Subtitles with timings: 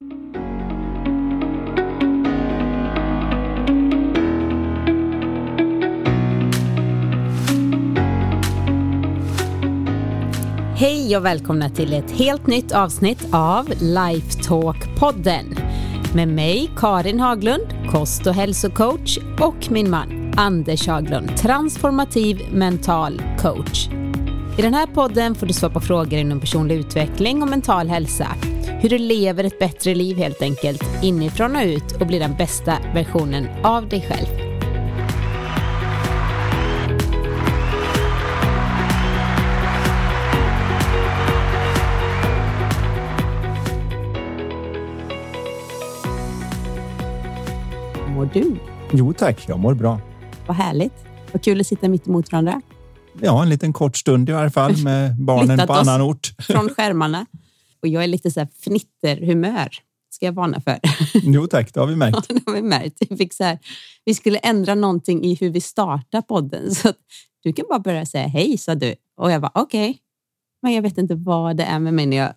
[0.00, 0.10] Hej
[11.16, 15.60] och välkomna till ett helt nytt avsnitt av Lifetalk-podden
[16.14, 23.88] med mig Karin Haglund, kost och hälsocoach och min man Anders Haglund, transformativ mental coach.
[24.58, 28.26] I den här podden får du svara på frågor inom personlig utveckling och mental hälsa.
[28.82, 32.78] Hur du lever ett bättre liv helt enkelt, inifrån och ut och blir den bästa
[32.94, 34.50] versionen av dig själv.
[48.14, 48.56] mår du?
[48.92, 50.00] Jo tack, jag mår bra.
[50.46, 50.94] Vad härligt.
[51.32, 52.62] Vad kul att sitta mitt emot varandra.
[53.20, 56.34] Ja, en liten kort stund i varje fall med barnen på annan ort.
[56.38, 57.26] från skärmarna.
[57.82, 59.68] Och jag är lite så här fnitterhumör,
[60.10, 60.78] ska jag varna för.
[61.22, 62.26] Jo tack, det har vi märkt.
[62.28, 62.96] Ja, det har vi märkt.
[63.10, 63.58] Vi, fick så här,
[64.04, 66.74] vi skulle ändra någonting i hur vi startar podden.
[66.74, 66.92] Så
[67.42, 68.94] du kan bara börja säga hej, sa du.
[69.16, 69.90] Och jag var okej.
[69.90, 70.00] Okay.
[70.62, 72.34] Men jag vet inte vad det är med mig när jag,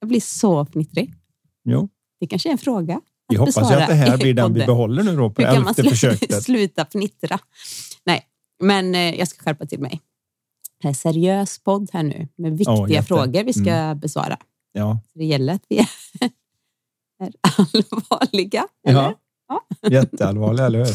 [0.00, 1.14] jag blir så fnittrig.
[1.64, 1.88] Jo.
[2.20, 3.00] Det kanske är en fråga.
[3.28, 5.90] Vi hoppas att det här blir den vi behåller nu då på Hur elfte slu
[5.90, 6.42] försöket.
[6.42, 7.38] sluta fnittra?
[8.06, 8.22] Nej,
[8.62, 10.00] men eh, jag ska skärpa till mig.
[10.80, 13.98] Det är en seriös podd här nu med viktiga oh, frågor vi ska mm.
[13.98, 14.38] besvara.
[14.76, 14.98] Ja.
[15.12, 15.78] Så det gäller att vi
[17.20, 18.66] är, allvarliga.
[18.86, 19.02] Eller?
[19.02, 19.14] Ja.
[19.48, 19.90] ja.
[19.90, 20.94] Jätteallvarliga, eller hur?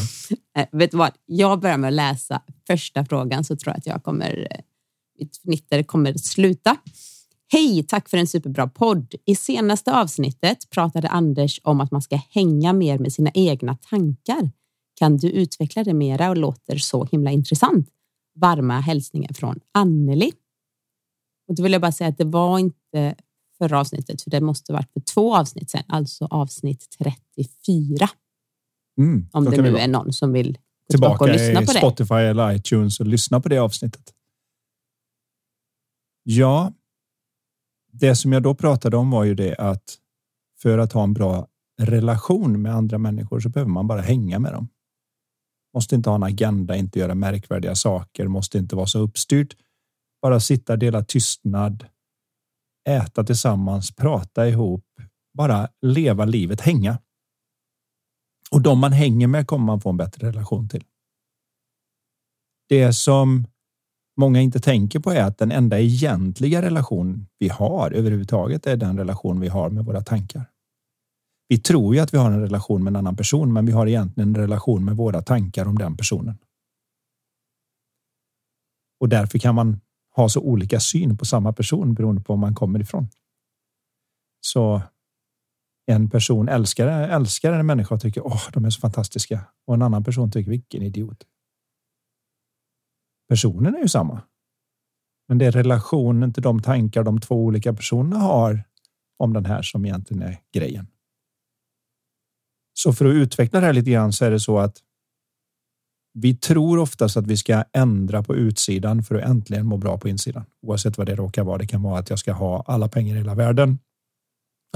[0.56, 1.10] Eh, vet du vad?
[1.26, 4.60] Jag börjar med att läsa första frågan så tror jag att jag kommer, eh,
[5.18, 6.76] mitt fnitter kommer sluta.
[7.52, 9.14] Hej, tack för en superbra podd.
[9.24, 14.50] I senaste avsnittet pratade Anders om att man ska hänga mer med sina egna tankar.
[14.94, 17.88] Kan du utveckla det mera och låter så himla intressant?
[18.34, 20.32] Varma hälsningar från Anneli.
[21.48, 23.14] Och då vill jag bara säga att det var inte
[23.60, 28.08] förra avsnittet, för det måste varit för två avsnitt sedan, alltså avsnitt 34.
[28.98, 30.58] Mm, om det nu är någon som vill
[30.90, 31.78] tillbaka och lyssna på det.
[31.78, 34.14] Spotify eller iTunes och lyssna på det avsnittet.
[36.22, 36.72] Ja,
[37.92, 39.98] det som jag då pratade om var ju det att
[40.62, 41.46] för att ha en bra
[41.82, 44.68] relation med andra människor så behöver man bara hänga med dem.
[45.74, 49.56] Måste inte ha en agenda, inte göra märkvärdiga saker, måste inte vara så uppstyrt.
[50.22, 51.86] Bara sitta, dela tystnad,
[52.88, 54.84] äta tillsammans, prata ihop,
[55.34, 56.98] bara leva livet, hänga.
[58.50, 60.84] Och de man hänger med kommer man få en bättre relation till.
[62.68, 63.46] Det som
[64.16, 68.98] många inte tänker på är att den enda egentliga relation vi har överhuvudtaget är den
[68.98, 70.50] relation vi har med våra tankar.
[71.48, 73.86] Vi tror ju att vi har en relation med en annan person, men vi har
[73.86, 76.38] egentligen en relation med våra tankar om den personen.
[79.00, 79.80] Och därför kan man
[80.16, 83.08] ha så olika syn på samma person beroende på var man kommer ifrån.
[84.40, 84.82] Så
[85.86, 89.82] en person älskar, älskar en människa och tycker åh, de är så fantastiska och en
[89.82, 91.26] annan person tycker vilken idiot.
[93.28, 94.22] Personen är ju samma.
[95.28, 98.64] Men det är relationen till de tankar de två olika personerna har
[99.18, 100.86] om den här som egentligen är grejen.
[102.72, 104.76] Så för att utveckla det här lite grann så är det så att
[106.12, 110.08] vi tror oftast att vi ska ändra på utsidan för att äntligen må bra på
[110.08, 110.44] insidan.
[110.62, 111.58] Oavsett vad det råkar vara.
[111.58, 113.78] Det kan vara att jag ska ha alla pengar i hela världen.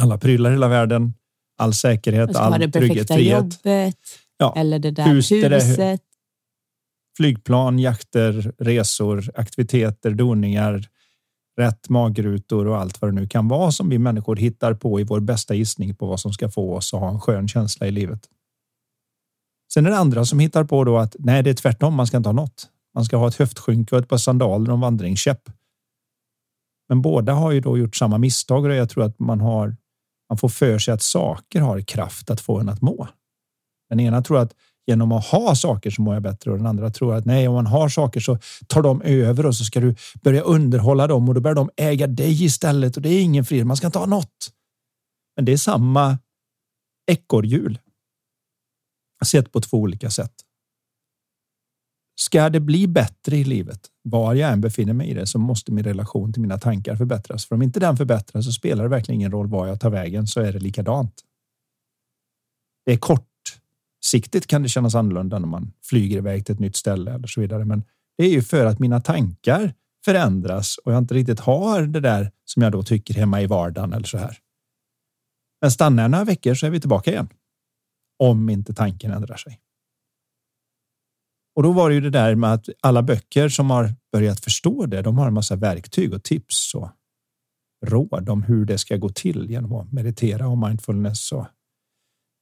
[0.00, 1.15] Alla prylar i hela världen.
[1.59, 3.61] All säkerhet, all trygghet, frihet.
[3.65, 3.99] Jobbet,
[4.39, 4.55] ja.
[4.56, 5.77] Eller det där Hus, huset.
[5.77, 5.99] Det
[7.17, 10.89] flygplan, jakter, resor, aktiviteter, doningar,
[11.61, 15.05] rätt magrutor och allt vad det nu kan vara som vi människor hittar på i
[15.05, 17.91] vår bästa gissning på vad som ska få oss att ha en skön känsla i
[17.91, 18.28] livet.
[19.73, 21.95] Sen är det andra som hittar på då att nej, det är tvärtom.
[21.95, 22.69] Man ska inte ha något.
[22.95, 25.51] Man ska ha ett höftskynke och ett par sandaler och en vandringskäpp.
[26.89, 29.77] Men båda har ju då gjort samma misstag och jag tror att man har.
[30.29, 33.09] Man får för sig att saker har kraft att få en att må.
[33.89, 34.55] Den ena tror att
[34.87, 37.55] genom att ha saker så mår jag bättre och den andra tror att nej, om
[37.55, 41.35] man har saker så tar de över och så ska du börja underhålla dem och
[41.35, 43.67] då börjar de äga dig istället och det är ingen frid.
[43.67, 44.51] Man ska inte ha något.
[45.37, 46.19] Men det är samma
[47.07, 47.78] ekorrhjul.
[49.24, 50.32] Sett på två olika sätt.
[52.16, 55.72] Ska det bli bättre i livet, var jag än befinner mig i det, så måste
[55.72, 57.47] min relation till mina tankar förbättras.
[57.47, 60.26] För om inte den förbättras så spelar det verkligen ingen roll var jag tar vägen
[60.26, 61.22] så är det likadant.
[62.86, 67.15] Det är kortsiktigt kan det kännas annorlunda när man flyger iväg till ett nytt ställe
[67.15, 67.65] eller så vidare.
[67.65, 67.82] Men
[68.18, 69.74] det är ju för att mina tankar
[70.04, 73.92] förändras och jag inte riktigt har det där som jag då tycker hemma i vardagen
[73.92, 74.38] eller så här.
[75.60, 77.28] Men stannar jag några veckor så är vi tillbaka igen.
[78.19, 79.61] Om inte tanken ändrar sig.
[81.57, 84.87] Och då var det ju det där med att alla böcker som har börjat förstå
[84.87, 86.71] det, de har en massa verktyg och tips.
[86.71, 86.91] Så
[87.87, 91.47] råd om hur det ska gå till genom att meditera och mindfulness och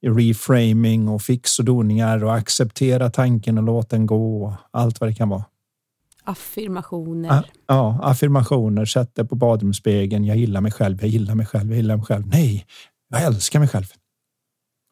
[0.05, 4.45] reframing och fix och doningar och acceptera tanken och låta den gå.
[4.45, 5.45] Och allt vad det kan vara.
[6.23, 7.45] Affirmationer.
[7.67, 8.85] Ja, affirmationer.
[8.85, 10.25] Sätt det på badrumsspegeln.
[10.25, 10.97] Jag gillar mig själv.
[11.01, 11.69] Jag gillar mig själv.
[11.69, 12.27] Jag gillar mig själv.
[12.27, 12.65] Nej,
[13.09, 13.85] jag älskar mig själv.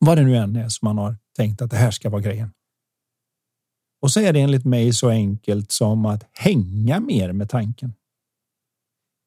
[0.05, 2.51] Vad det nu än är som man har tänkt att det här ska vara grejen.
[4.01, 7.93] Och så är det enligt mig så enkelt som att hänga mer med tanken.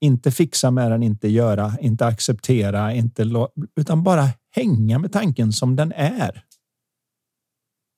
[0.00, 5.76] Inte fixa med den, inte göra, inte acceptera, inte utan bara hänga med tanken som
[5.76, 6.44] den är.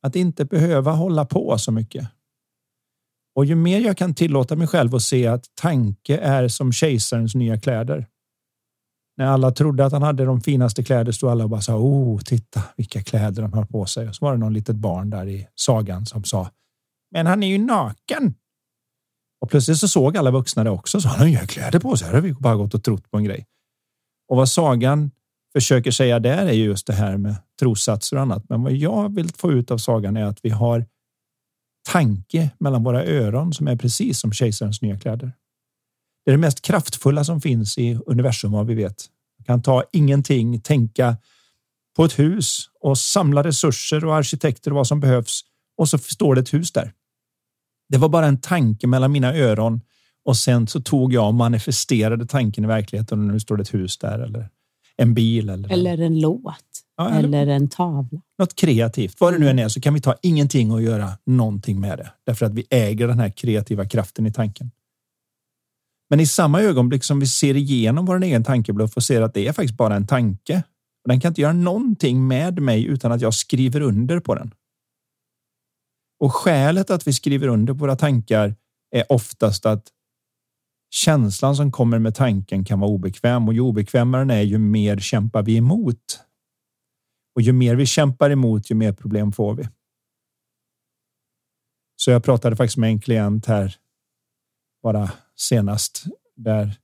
[0.02, 2.08] Att inte behöva hålla på så mycket.
[3.34, 7.34] Och ju mer jag kan tillåta mig själv att se att tanke är som kejsarens
[7.34, 8.06] nya kläder.
[9.16, 12.20] När alla trodde att han hade de finaste kläder stod alla och bara sa oh,
[12.20, 14.08] titta vilka kläder han har på sig.
[14.08, 16.50] Och så var det någon litet barn där i sagan som sa
[17.10, 18.34] men han är ju naken.
[19.40, 21.00] Och plötsligt så såg alla vuxna det också.
[21.00, 22.06] Så han har ju kläder på sig.
[22.06, 23.46] Här har vi bara gått och trott på en grej.
[24.28, 25.10] Och vad sagan
[25.52, 28.48] försöker säga där är just det här med trossatser och annat.
[28.48, 30.86] Men vad jag vill få ut av sagan är att vi har
[31.92, 35.32] tanke mellan våra öron som är precis som kejsarens nya kläder.
[36.26, 39.04] Det är det mest kraftfulla som finns i universum vad vi vet.
[39.38, 41.16] Man kan ta ingenting, tänka
[41.96, 45.40] på ett hus och samla resurser och arkitekter och vad som behövs
[45.76, 46.92] och så står det ett hus där.
[47.88, 49.80] Det var bara en tanke mellan mina öron
[50.24, 53.74] och sen så tog jag och manifesterade tanken i verkligheten och nu står det ett
[53.74, 54.48] hus där eller
[54.96, 55.48] en bil.
[55.48, 56.54] Eller, eller en låt.
[56.96, 58.20] Ja, eller, eller en tavla.
[58.38, 59.20] Något kreativt.
[59.20, 62.10] Vad det nu än är så kan vi ta ingenting och göra någonting med det.
[62.26, 64.70] Därför att vi äger den här kreativa kraften i tanken.
[66.10, 69.46] Men i samma ögonblick som vi ser igenom vår egen tankebluff och ser att det
[69.46, 70.62] är faktiskt bara en tanke.
[71.04, 74.54] Och den kan inte göra någonting med mig utan att jag skriver under på den.
[76.20, 78.54] Och skälet att vi skriver under på våra tankar
[78.90, 79.88] är oftast att
[80.90, 84.98] känslan som kommer med tanken kan vara obekväm och ju obekvämare den är, ju mer
[84.98, 86.20] kämpar vi emot.
[87.34, 89.68] Och ju mer vi kämpar emot, ju mer problem får vi.
[91.96, 93.76] Så jag pratade faktiskt med en klient här
[94.82, 96.04] bara senast
[96.36, 96.76] där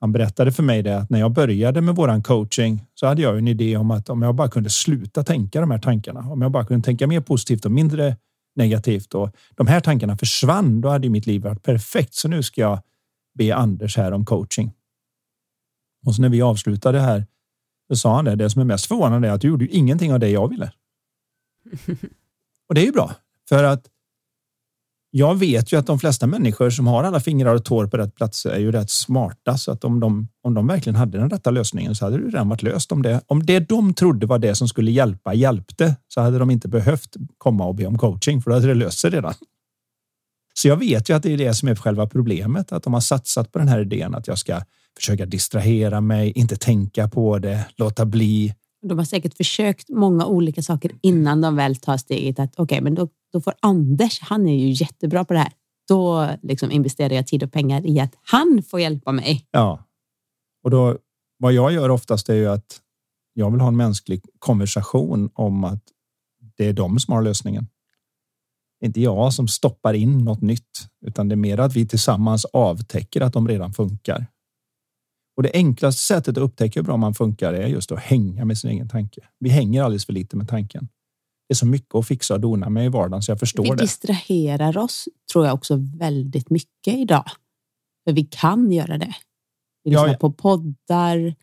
[0.00, 3.38] han berättade för mig det att när jag började med våran coaching så hade jag
[3.38, 6.50] en idé om att om jag bara kunde sluta tänka de här tankarna, om jag
[6.50, 8.16] bara kunde tänka mer positivt och mindre
[8.54, 12.14] negativt och de här tankarna försvann, då hade mitt liv varit perfekt.
[12.14, 12.80] Så nu ska jag
[13.38, 14.72] be Anders här om coaching.
[16.06, 17.26] Och så när vi avslutade här
[17.88, 18.36] så sa han det.
[18.36, 20.72] Det som är mest förvånande är att du gjorde ingenting av det jag ville.
[22.68, 23.14] Och det är ju bra
[23.48, 23.86] för att
[25.14, 28.14] jag vet ju att de flesta människor som har alla fingrar och tår på rätt
[28.14, 31.50] plats är ju rätt smarta så att om de, om de verkligen hade den rätta
[31.50, 32.92] lösningen så hade det redan varit löst.
[32.92, 36.50] Om det, om det de trodde var det som skulle hjälpa hjälpte så hade de
[36.50, 39.34] inte behövt komma och be om coaching för då hade det löst sig redan.
[40.54, 43.00] Så jag vet ju att det är det som är själva problemet, att de har
[43.00, 44.60] satsat på den här idén att jag ska
[44.96, 48.54] försöka distrahera mig, inte tänka på det, låta bli.
[48.82, 52.80] De har säkert försökt många olika saker innan de väl tar steget att okej, okay,
[52.80, 55.52] men då då får Anders, han är ju jättebra på det här.
[55.88, 59.46] Då liksom investerar jag tid och pengar i att han får hjälpa mig.
[59.50, 59.84] Ja,
[60.64, 60.98] och då
[61.38, 62.80] vad jag gör oftast är ju att
[63.34, 65.82] jag vill ha en mänsklig konversation om att
[66.56, 67.66] det är de som har lösningen.
[68.84, 73.20] Inte jag som stoppar in något nytt, utan det är mer att vi tillsammans avtäcker
[73.20, 74.26] att de redan funkar.
[75.36, 78.58] Och det enklaste sättet att upptäcka hur bra man funkar är just att hänga med
[78.58, 79.20] sin egen tanke.
[79.38, 80.88] Vi hänger alldeles för lite med tanken
[81.52, 83.74] är så mycket att fixa och dona med i vardagen så jag förstår vi det.
[83.74, 87.24] Vi distraherar oss tror jag också väldigt mycket idag.
[88.04, 89.14] För vi kan göra det.
[89.84, 90.18] Vi lyssnar ja, ja.
[90.18, 91.34] på poddar.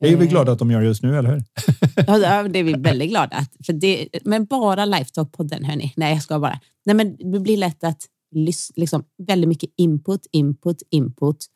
[0.00, 1.42] Det är vi glada att de gör just nu, eller hur?
[2.06, 3.66] ja, det är vi väldigt glada att.
[3.66, 5.92] För det, men bara Lifetalk-podden, hörni.
[5.96, 6.60] Nej, jag ska bara.
[6.84, 8.02] Nej, men det blir lätt att
[8.76, 11.46] liksom väldigt mycket input, input, input.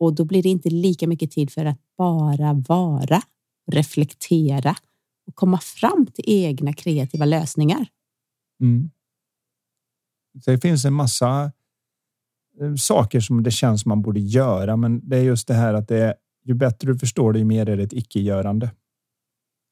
[0.00, 3.22] Och då blir det inte lika mycket tid för att bara vara,
[3.72, 4.76] reflektera
[5.26, 7.86] och komma fram till egna kreativa lösningar.
[8.60, 8.90] Mm.
[10.44, 11.52] Det finns en massa
[12.60, 15.74] eh, saker som det känns som man borde göra, men det är just det här
[15.74, 16.14] att det är,
[16.44, 18.70] ju bättre du förstår det, ju mer är det ett icke-görande.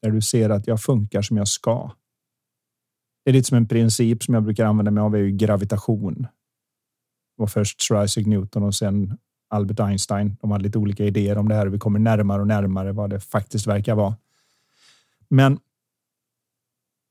[0.01, 1.91] Där du ser att jag funkar som jag ska.
[3.25, 6.21] Det är lite som en princip som jag brukar använda mig av är ju gravitation.
[6.21, 9.17] Det var först Sir Isaac Newton och sen
[9.49, 10.37] Albert Einstein.
[10.41, 13.09] De hade lite olika idéer om det här och vi kommer närmare och närmare vad
[13.09, 14.15] det faktiskt verkar vara.
[15.29, 15.59] Men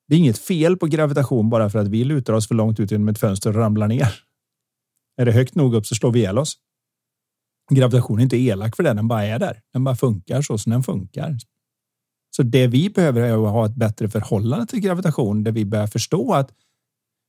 [0.09, 2.91] det är inget fel på gravitation bara för att vi lutar oss för långt ut
[2.91, 4.09] genom ett fönster och ramlar ner.
[5.17, 6.59] Är det högt nog upp så slår vi ihjäl oss.
[7.71, 9.61] Gravitation är inte elak för det, den bara är där.
[9.73, 11.37] Den bara funkar så som den funkar.
[12.37, 15.87] Så det vi behöver är att ha ett bättre förhållande till gravitation där vi börjar
[15.87, 16.51] förstå att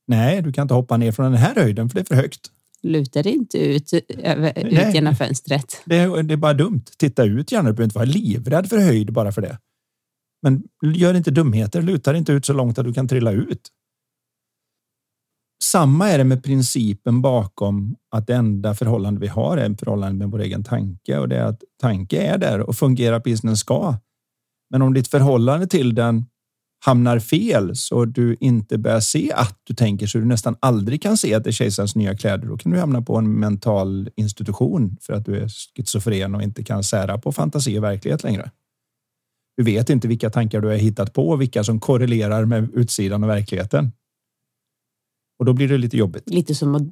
[0.07, 2.51] nej, du kan inte hoppa ner från den här höjden för det är för högt.
[2.81, 5.81] luta dig inte ut, över, ut genom fönstret.
[5.85, 6.83] Det är, det är bara dumt.
[6.97, 7.69] Titta ut gärna.
[7.69, 9.57] Du behöver inte vara livrädd för höjd bara för det.
[10.45, 11.81] Men gör inte dumheter.
[11.81, 13.69] Luta dig inte ut så långt att du kan trilla ut.
[15.63, 20.17] Samma är det med principen bakom att det enda förhållande vi har är en förhållande
[20.17, 23.57] med vår egen tanke och det är att tanke är där och fungerar precis den
[23.57, 23.95] ska.
[24.69, 26.25] Men om ditt förhållande till den
[26.85, 31.17] hamnar fel så du inte börjar se att du tänker så du nästan aldrig kan
[31.17, 32.47] se att det är kejsarens nya kläder.
[32.47, 36.63] Då kan du hamna på en mental institution för att du är schizofren och inte
[36.63, 38.51] kan sära på fantasi och verklighet längre.
[39.57, 43.23] Du vet inte vilka tankar du har hittat på och vilka som korrelerar med utsidan
[43.23, 43.91] och verkligheten.
[45.39, 46.29] Och då blir det lite jobbigt.
[46.29, 46.83] Lite som att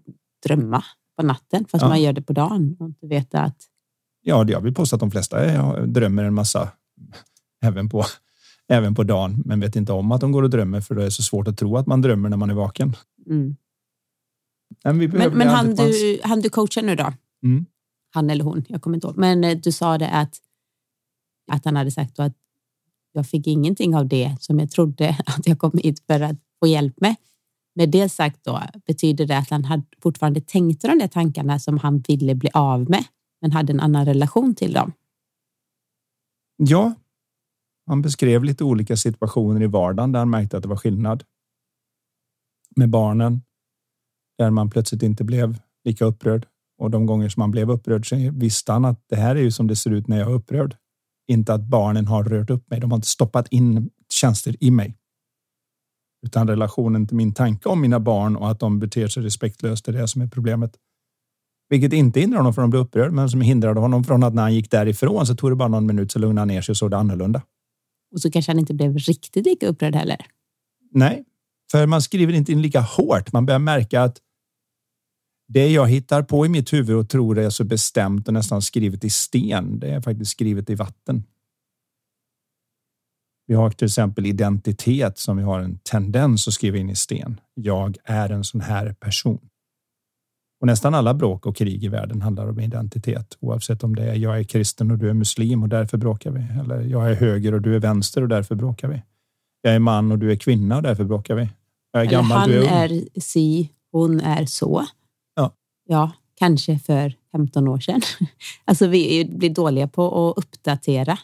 [0.46, 0.84] drömma
[1.18, 1.90] på natten fast ja.
[1.90, 3.58] man gör det på dagen och inte vet att.
[4.22, 6.72] Ja, jag vill påstå att de flesta drömmer en massa
[7.62, 8.04] även på
[8.68, 11.10] även på dagen, men vet inte om att de går och drömmer för det är
[11.10, 12.96] så svårt att tro att man drömmer när man är vaken.
[13.30, 13.56] Mm.
[14.84, 17.14] Men, men, men han, du, han du coachar nu då?
[17.44, 17.66] Mm.
[18.14, 19.18] Han eller hon, jag kommer inte ihåg.
[19.18, 20.38] Men eh, du sa det att,
[21.52, 22.34] att han hade sagt att
[23.14, 26.68] jag fick ingenting av det som jag trodde att jag kom hit för att få
[26.68, 27.16] hjälp med.
[27.76, 31.78] Med det sagt då, betyder det att han hade fortfarande tänkte de där tankarna som
[31.78, 33.04] han ville bli av med,
[33.42, 34.92] men hade en annan relation till dem?
[36.58, 36.94] Ja,
[37.88, 41.24] han beskrev lite olika situationer i vardagen där han märkte att det var skillnad.
[42.76, 43.42] Med barnen,
[44.38, 46.48] där man plötsligt inte blev lika upprörd.
[46.78, 49.52] Och de gånger som man blev upprörd så visste han att det här är ju
[49.52, 50.78] som det ser ut när jag är upprörd.
[51.28, 52.80] Inte att barnen har rört upp mig.
[52.80, 54.98] De har inte stoppat in tjänster i mig.
[56.26, 59.94] Utan relationen till min tanke om mina barn och att de beter sig respektlöst är
[59.94, 60.78] det som är problemet.
[61.70, 64.42] Vilket inte hindrar honom från att bli upprörd, men som hindrade honom från att när
[64.42, 66.78] han gick därifrån så tog det bara någon minut så lugnade han ner sig och
[66.78, 67.42] såg det annorlunda.
[68.14, 70.26] Och så kanske han inte blev riktigt lika upprörd heller.
[70.92, 71.24] Nej,
[71.72, 73.34] för man skriver inte in lika hårt.
[73.34, 74.18] Man börjar märka att
[75.54, 79.04] det jag hittar på i mitt huvud och tror är så bestämt och nästan skrivet
[79.04, 81.24] i sten, det är faktiskt skrivet i vatten.
[83.48, 87.40] Vi har till exempel identitet som vi har en tendens att skriva in i sten.
[87.54, 89.40] Jag är en sån här person.
[90.62, 94.16] Och nästan alla bråk och krig i världen handlar om identitet, oavsett om det är
[94.16, 96.42] jag är kristen och du är muslim och därför bråkar vi.
[96.60, 99.04] Eller jag är höger och du är vänster och därför bråkar vi.
[99.62, 101.50] Jag är man och du är kvinna och därför bråkar vi.
[101.92, 102.98] Jag är Eller gammal, han du är ung.
[103.08, 104.86] är si, hon är så.
[105.86, 106.12] Ja.
[106.36, 108.02] Kanske för 15 år sedan.
[108.66, 111.18] Alltså vi blir dåliga på att uppdatera.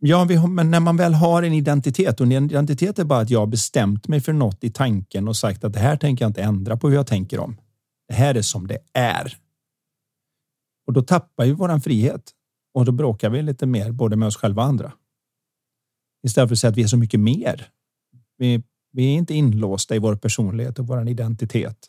[0.00, 3.20] Ja, vi har, men när man väl har en identitet och en identitet är bara
[3.20, 6.24] att jag har bestämt mig för något i tanken och sagt att det här tänker
[6.24, 7.56] jag inte ändra på hur jag tänker om.
[8.08, 9.36] Det här är som det är.
[10.86, 12.30] Och då tappar ju våran frihet
[12.74, 14.92] och då bråkar vi lite mer både med oss själva och andra.
[16.26, 17.68] Istället för att säga att vi är så mycket mer.
[18.36, 18.62] Vi,
[18.92, 21.88] vi är inte inlåsta i vår personlighet och vår identitet.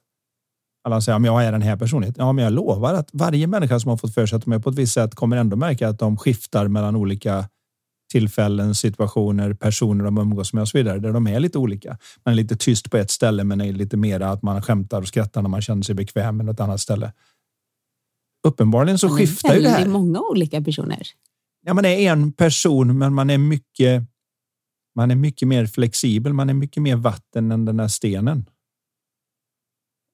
[0.84, 2.26] Alla säger att jag är den här personligheten.
[2.26, 4.60] Ja, men jag lovar att varje människa som har fått för sig att de är
[4.60, 7.50] på ett visst sätt kommer ändå märka att de skiftar mellan olika
[8.12, 11.98] tillfällen, situationer, personer de umgås med och så vidare, där de är lite olika.
[12.26, 15.08] Man är lite tyst på ett ställe, men är lite mera att man skämtar och
[15.08, 17.14] skrattar när man känner sig bekväm med något annat ställe.
[18.48, 19.78] Uppenbarligen så skiftar ju det här.
[19.78, 21.02] Det är många olika personer.
[21.66, 24.04] Ja, man är en person, men man är mycket.
[24.96, 26.34] Man är mycket mer flexibel.
[26.34, 28.46] Man är mycket mer vatten än den där stenen.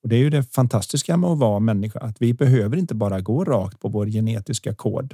[0.06, 3.22] Och det är ju det fantastiska med att vara människa, att vi behöver inte bara
[3.22, 5.14] gå rakt på vår genetiska kod.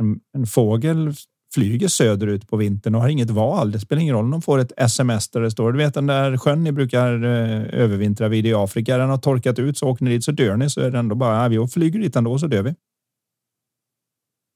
[0.00, 1.14] En, en fågel
[1.54, 3.72] flyger söderut på vintern och har inget val.
[3.72, 6.06] Det spelar ingen roll om de får ett sms där det står, du vet den
[6.06, 10.04] där sjön ni brukar eh, övervintra vid i Afrika, den har torkat ut så åker
[10.04, 12.38] ni dit så dör ni så är det ändå bara, ja, vi flyger dit ändå
[12.38, 12.74] så dör vi.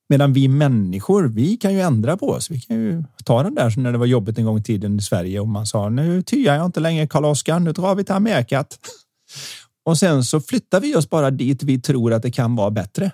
[0.09, 2.51] Medan vi människor, vi kan ju ändra på oss.
[2.51, 4.99] Vi kan ju ta den där som när det var jobbigt en gång i tiden
[4.99, 8.05] i Sverige och man sa nu tyar jag inte längre Karl Oskar, nu drar vi
[8.05, 8.79] till Amerikat.
[9.85, 13.13] Och sen så flyttar vi oss bara dit vi tror att det kan vara bättre.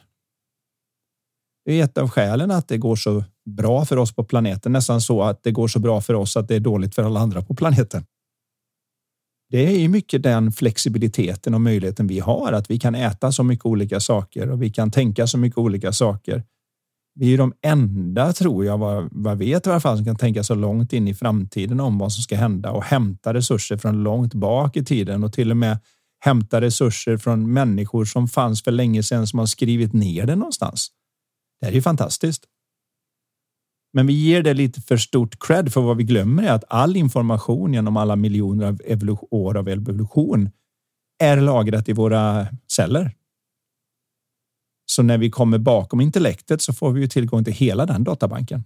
[1.64, 5.00] Det är ett av skälen att det går så bra för oss på planeten, nästan
[5.00, 7.42] så att det går så bra för oss att det är dåligt för alla andra
[7.42, 8.04] på planeten.
[9.50, 13.42] Det är ju mycket den flexibiliteten och möjligheten vi har, att vi kan äta så
[13.42, 16.44] mycket olika saker och vi kan tänka så mycket olika saker.
[17.14, 20.44] Vi är de enda, tror jag, vad, vad vet i alla fall, som kan tänka
[20.44, 24.34] så långt in i framtiden om vad som ska hända och hämta resurser från långt
[24.34, 25.78] bak i tiden och till och med
[26.20, 30.88] hämta resurser från människor som fanns för länge sedan som har skrivit ner det någonstans.
[31.60, 32.44] Det är ju fantastiskt.
[33.92, 36.96] Men vi ger det lite för stort cred för vad vi glömmer är att all
[36.96, 38.78] information genom alla miljoner av
[39.30, 40.50] år av evolution
[41.18, 43.16] är lagrat i våra celler.
[44.86, 48.64] Så när vi kommer bakom intellektet så får vi ju tillgång till hela den databanken.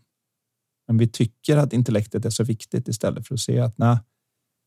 [0.87, 3.99] Men vi tycker att intellektet är så viktigt istället för att se att nej,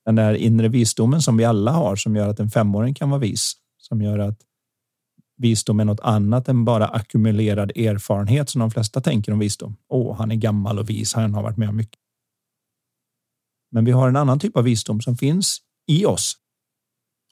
[0.08, 3.20] den där inre visdomen som vi alla har som gör att en femåring kan vara
[3.20, 4.40] vis, som gör att
[5.38, 9.76] visdom är något annat än bara ackumulerad erfarenhet som de flesta tänker om visdom.
[9.90, 11.14] Åh, han är gammal och vis.
[11.14, 12.00] Han har varit med om mycket.
[13.72, 16.36] Men vi har en annan typ av visdom som finns i oss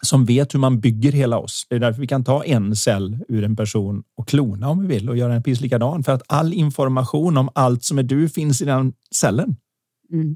[0.01, 1.65] som vet hur man bygger hela oss.
[1.69, 4.87] Det är därför vi kan ta en cell ur en person och klona om vi
[4.87, 8.29] vill och göra en precis likadan för att all information om allt som är du
[8.29, 9.55] finns i den cellen.
[10.13, 10.35] Mm.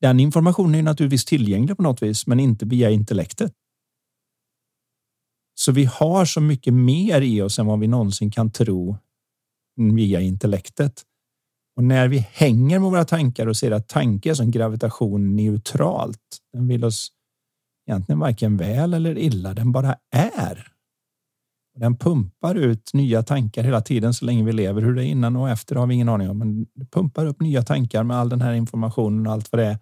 [0.00, 3.52] Den informationen är naturligtvis tillgänglig på något vis, men inte via intellektet.
[5.54, 8.96] Så vi har så mycket mer i oss än vad vi någonsin kan tro
[9.76, 11.02] via intellektet.
[11.76, 16.38] Och när vi hänger med våra tankar och ser att tanke är som gravitation neutralt.
[16.52, 17.08] Den vill oss
[17.88, 19.54] egentligen varken väl eller illa.
[19.54, 20.66] Den bara är.
[21.78, 24.82] Den pumpar ut nya tankar hela tiden så länge vi lever.
[24.82, 27.40] Hur det är innan och efter har vi ingen aning om, men det pumpar upp
[27.40, 29.78] nya tankar med all den här informationen och allt vad det är.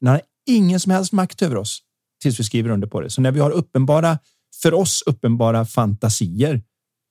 [0.00, 1.82] Den har ingen som helst makt över oss
[2.22, 3.10] tills vi skriver under på det.
[3.10, 4.18] Så när vi har uppenbara,
[4.62, 6.62] för oss uppenbara fantasier,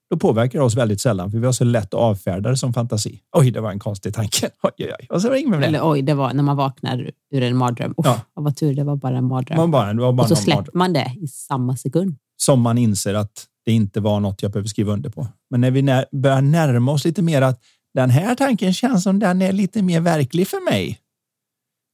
[0.09, 2.73] då påverkar det oss väldigt sällan, för vi har så lätt att avfärda det som
[2.73, 3.21] fantasi.
[3.37, 4.49] Oj, det var en konstig tanke.
[4.63, 5.07] Oj, oj, oj.
[5.09, 5.65] Och så ringer med det.
[5.65, 7.93] Eller oj, det var när man vaknar ur en mardröm.
[7.97, 8.19] Uff, ja.
[8.33, 9.57] Vad tur, det var bara en mardröm.
[9.57, 10.77] Man bara, bara och så släpper mardröm.
[10.77, 12.15] man det i samma sekund.
[12.37, 15.27] Som man inser att det inte var något jag behöver skriva under på.
[15.49, 17.61] Men när vi när, börjar närma oss lite mer att
[17.93, 20.99] den här tanken känns som den är lite mer verklig för mig.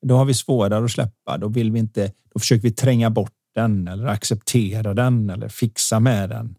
[0.01, 1.37] Då har vi svårare att släppa.
[1.37, 2.11] Då vill vi inte.
[2.33, 6.55] Då försöker vi tränga bort den eller acceptera den eller fixa med den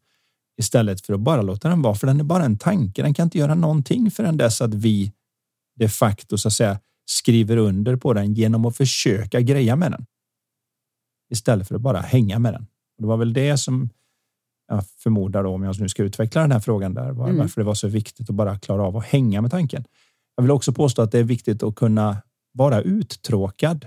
[0.58, 1.94] istället för att bara låta den vara.
[1.94, 3.02] För den är bara en tanke.
[3.02, 5.12] Den kan inte göra någonting förrän dess att vi
[5.76, 10.06] de facto så att säga skriver under på den genom att försöka greja med den.
[11.30, 12.62] Istället för att bara hänga med den.
[12.96, 13.88] Och det var väl det som
[14.68, 17.38] jag förmodar då, om jag nu ska utveckla den här frågan där, var, mm.
[17.38, 19.84] varför det var så viktigt att bara klara av att hänga med tanken.
[20.36, 22.16] Jag vill också påstå att det är viktigt att kunna
[22.52, 23.86] vara uttråkad.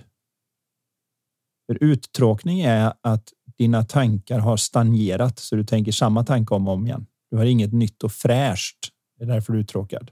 [1.68, 6.74] För uttråkning är att dina tankar har stagnerat så du tänker samma tanke om och
[6.74, 7.06] om igen.
[7.32, 8.78] Du har inget nytt och fräscht.
[9.18, 10.12] Det är därför du är uttråkad.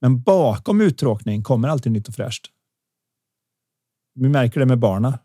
[0.00, 2.46] Men bakom uttråkning kommer alltid nytt och fräscht.
[4.14, 5.18] Vi märker det med barna.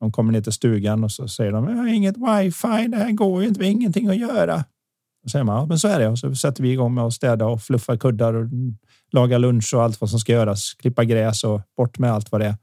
[0.00, 2.88] De kommer ner till stugan och så säger de jag har inget wifi.
[2.88, 3.60] Det här går ju inte.
[3.60, 4.64] Vi har ingenting att göra.
[5.24, 6.08] Och säger man, ja, men så är det.
[6.08, 8.48] Och så sätter vi igång med att städa och fluffa kuddar och
[9.12, 10.74] laga lunch och allt vad som ska göras.
[10.74, 12.56] Klippa gräs och bort med allt vad det är.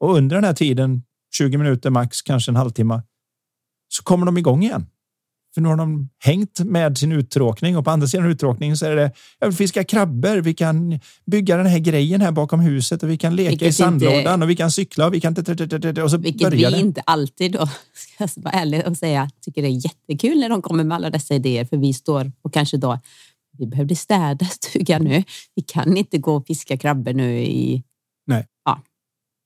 [0.00, 1.02] Och under den här tiden
[1.38, 3.02] 20 minuter max, kanske en halvtimme,
[3.88, 4.86] så kommer de igång igen.
[5.54, 8.96] För nu har de hängt med sin uttråkning och på andra sidan uttråkningen så är
[8.96, 10.36] det jag vill fiska krabbor.
[10.36, 13.72] Vi kan bygga den här grejen här bakom huset och vi kan leka Vilket i
[13.72, 15.36] sandlådan inte, och vi kan cykla och vi kan...
[16.02, 16.80] Och så Vilket vi det.
[16.80, 20.62] inte alltid då, ska jag vara ärlig och säga, tycker det är jättekul när de
[20.62, 21.64] kommer med alla dessa idéer.
[21.64, 22.98] För vi står och kanske då,
[23.58, 25.24] vi behövde städa stugan nu.
[25.54, 27.82] Vi kan inte gå och fiska krabbor nu i
[28.26, 28.46] Nej.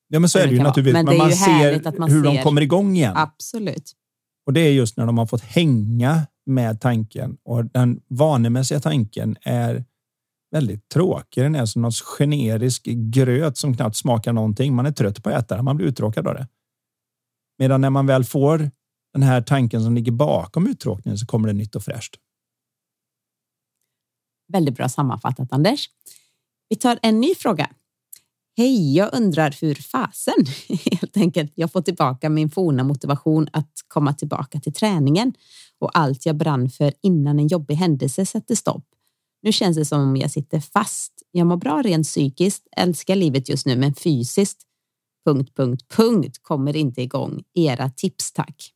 [0.09, 0.93] Ja, men så är det ju naturligtvis.
[0.93, 2.35] Men, men man ser att man hur ser.
[2.35, 3.17] de kommer igång igen.
[3.17, 3.93] Absolut.
[4.47, 9.37] Och det är just när de har fått hänga med tanken och den vanemässiga tanken
[9.43, 9.85] är
[10.51, 11.43] väldigt tråkig.
[11.43, 14.75] Den är som någon generisk gröt som knappt smakar någonting.
[14.75, 15.65] Man är trött på att äta den.
[15.65, 16.49] Man blir uttråkad av det.
[17.59, 18.71] Medan när man väl får
[19.13, 22.17] den här tanken som ligger bakom uttråkningen så kommer det nytt och fräscht.
[24.53, 25.91] Väldigt bra sammanfattat, Anders.
[26.69, 27.71] Vi tar en ny fråga
[28.59, 30.35] Hej, jag undrar hur fasen
[30.91, 35.33] helt enkelt jag får tillbaka min forna motivation att komma tillbaka till träningen
[35.79, 38.85] och allt jag brann för innan en jobbig händelse sätter stopp.
[39.43, 41.13] Nu känns det som om jag sitter fast.
[41.31, 44.63] Jag mår bra rent psykiskt, älskar livet just nu, men fysiskt
[45.27, 47.43] punkt, punkt, punkt kommer inte igång.
[47.55, 48.73] Era tips tack.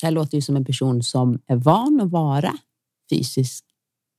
[0.00, 2.58] Det här låter ju som en person som är van att vara
[3.10, 3.64] fysiskt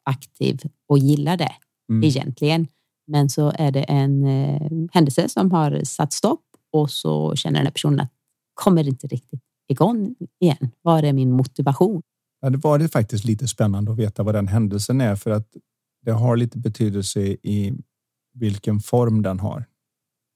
[0.10, 1.52] aktiv och gillar det
[1.90, 2.04] mm.
[2.04, 2.68] egentligen.
[3.08, 7.66] Men så är det en eh, händelse som har satt stopp och så känner den
[7.66, 8.12] här personen att
[8.54, 10.72] kommer inte riktigt igång igen.
[10.82, 12.02] Var är min motivation?
[12.42, 15.48] Ja, det var det faktiskt lite spännande att veta vad den händelsen är för att
[16.06, 17.74] det har lite betydelse i
[18.34, 19.66] vilken form den har.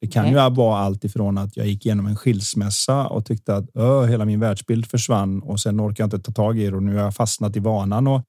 [0.02, 0.50] Det kan okay.
[0.50, 3.70] ju vara allt ifrån att jag gick igenom en skilsmässa och tyckte att
[4.10, 6.96] hela min världsbild försvann och sen orkar jag inte ta tag i det och nu
[6.96, 8.22] har jag fastnat i vanan och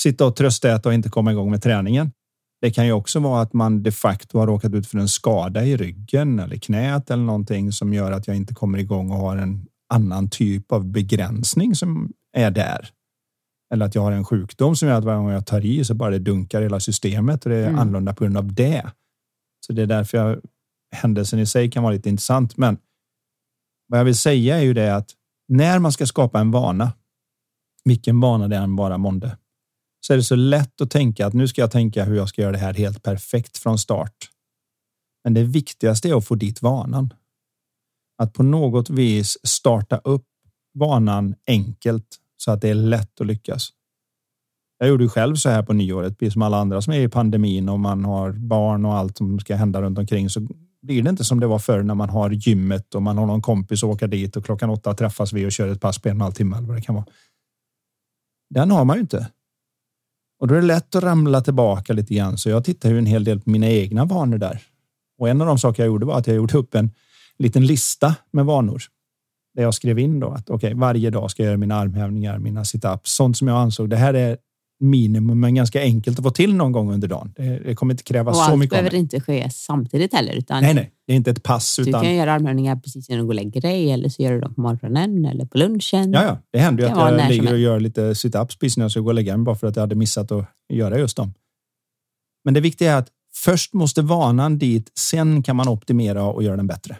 [0.00, 2.12] sitta och tröstäta och inte komma igång med träningen.
[2.60, 5.64] Det kan ju också vara att man de facto har råkat ut för en skada
[5.64, 9.36] i ryggen eller knät eller någonting som gör att jag inte kommer igång och har
[9.36, 12.90] en annan typ av begränsning som är där.
[13.72, 15.94] Eller att jag har en sjukdom som gör att varje gång jag tar i så
[15.94, 17.78] bara det dunkar hela systemet och det är mm.
[17.78, 18.90] annorlunda på grund av det.
[19.66, 20.40] Så det är därför jag,
[20.94, 22.56] händelsen i sig kan vara lite intressant.
[22.56, 22.78] Men
[23.88, 25.10] vad jag vill säga är ju det att
[25.48, 26.92] när man ska skapa en vana,
[27.84, 29.36] vilken vana det än vara månde,
[30.06, 32.42] så är det så lätt att tänka att nu ska jag tänka hur jag ska
[32.42, 34.30] göra det här helt perfekt från start.
[35.24, 37.14] Men det viktigaste är att få dit vanan.
[38.18, 40.26] Att på något vis starta upp
[40.74, 43.68] vanan enkelt så att det är lätt att lyckas.
[44.78, 47.08] Jag gjorde ju själv så här på nyåret, precis som alla andra som är i
[47.08, 50.40] pandemin och man har barn och allt som ska hända runt omkring så
[50.82, 53.42] blir det inte som det var förr när man har gymmet och man har någon
[53.42, 56.12] kompis och åka dit och klockan åtta träffas vi och kör ett pass på en
[56.12, 57.06] och en halv timme eller vad det kan vara.
[58.50, 59.30] Den har man ju inte.
[60.38, 62.38] Och då är det lätt att ramla tillbaka lite grann.
[62.38, 64.62] Så jag tittar ju en hel del på mina egna vanor där.
[65.18, 66.90] Och en av de saker jag gjorde var att jag gjorde upp en
[67.38, 68.82] liten lista med vanor.
[69.54, 72.38] Där jag skrev in då att okej, okay, varje dag ska jag göra mina armhävningar,
[72.38, 73.90] mina situps, sånt som jag ansåg.
[73.90, 74.36] Det här är
[74.80, 77.32] minimum, men ganska enkelt att få till någon gång under dagen.
[77.36, 78.70] Det, det kommer inte kräva och så allt mycket.
[78.70, 80.32] behöver inte ske samtidigt heller.
[80.32, 81.76] Utan nej, nej, det är inte ett pass.
[81.76, 82.02] Du utan...
[82.02, 84.54] kan göra armhävningar precis innan du går och lägger dig eller så gör du dem
[84.54, 86.12] på morgonen eller på lunchen.
[86.12, 86.38] Ja, ja.
[86.52, 89.08] det händer ju att jag ligger och gör lite situps precis när jag ska gå
[89.08, 91.34] och lägga mig bara för att jag hade missat att göra just dem.
[92.44, 96.56] Men det viktiga är att först måste vanan dit, sen kan man optimera och göra
[96.56, 96.96] den bättre.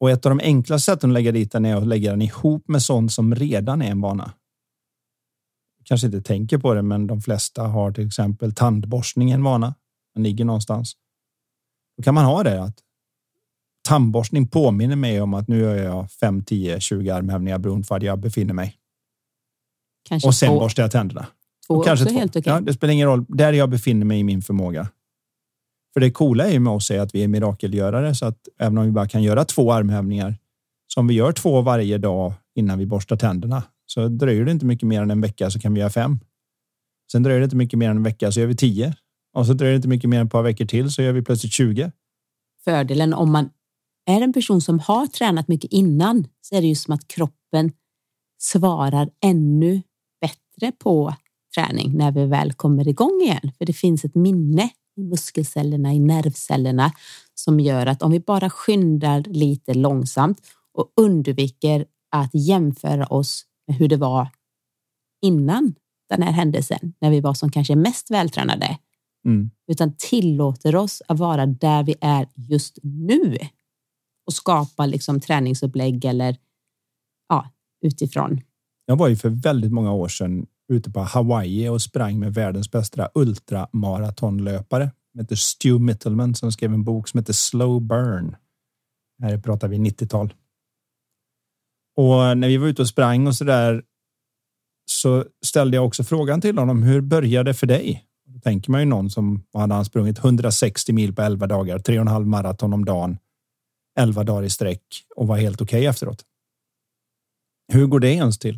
[0.00, 2.68] Och ett av de enklaste sätten att lägga dit den är att lägga den ihop
[2.68, 4.32] med sånt som redan är en vana
[5.88, 9.74] kanske inte tänker på det, men de flesta har till exempel tandborstning en vana.
[10.14, 10.96] Den ligger någonstans.
[11.96, 12.78] Då kan man ha det att
[13.88, 18.04] tandborstning påminner mig om att nu gör jag 5, 10, 20 armhävningar beroende på var
[18.04, 18.76] jag befinner mig.
[20.08, 20.60] Kanske och sen två.
[20.60, 21.26] borstar jag tänderna.
[21.66, 22.14] Två Och kanske två.
[22.14, 22.52] helt okej.
[22.52, 24.88] Ja, det spelar ingen roll där jag befinner mig i min förmåga.
[25.92, 28.78] För det coola är ju med oss är att vi är mirakelgörare så att även
[28.78, 30.36] om vi bara kan göra två armhävningar
[30.86, 34.88] som vi gör två varje dag innan vi borstar tänderna så dröjer det inte mycket
[34.88, 36.18] mer än en vecka så kan vi göra fem.
[37.12, 38.94] Sen dröjer det inte mycket mer än en vecka så gör vi tio
[39.34, 41.22] och så dröjer det inte mycket mer än ett par veckor till så gör vi
[41.22, 41.92] plötsligt 20.
[42.64, 43.50] Fördelen om man
[44.06, 47.72] är en person som har tränat mycket innan så är det ju som att kroppen
[48.38, 49.82] svarar ännu
[50.20, 51.14] bättre på
[51.54, 53.52] träning när vi väl kommer igång igen.
[53.58, 56.92] För det finns ett minne i muskelcellerna, i nervcellerna
[57.34, 60.40] som gör att om vi bara skyndar lite långsamt
[60.74, 64.28] och undviker att jämföra oss med hur det var
[65.22, 65.74] innan
[66.08, 68.78] den här händelsen, när vi var som kanske mest vältränade,
[69.24, 69.50] Mm.
[69.66, 73.36] utan tillåter oss att vara där vi är just nu
[74.26, 76.36] och skapa liksom träningsupplägg eller
[77.28, 77.50] ja,
[77.82, 78.40] utifrån.
[78.86, 82.70] Jag var ju för väldigt många år sedan ute på Hawaii och sprang med världens
[82.70, 84.84] bästa ultramaratonlöpare.
[85.14, 88.36] Han heter Stu Mittelman som skrev en bok som heter Slow Burn.
[89.22, 90.34] Här pratar vi 90-tal.
[91.98, 93.82] Och när vi var ute och sprang och så där
[94.90, 96.82] så ställde jag också frågan till honom.
[96.82, 98.04] Hur började det för dig?
[98.26, 101.98] Då tänker man ju någon som hade han sprungit 160 mil på 11 dagar, tre
[101.98, 103.18] och en halv maraton om dagen,
[103.98, 104.82] 11 dagar i sträck
[105.16, 106.24] och var helt okej okay efteråt.
[107.72, 108.54] Hur går det ens till?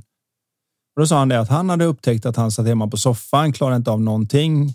[0.97, 3.53] Och då sa han det att han hade upptäckt att han satt hemma på soffan,
[3.53, 4.75] klarade inte av någonting.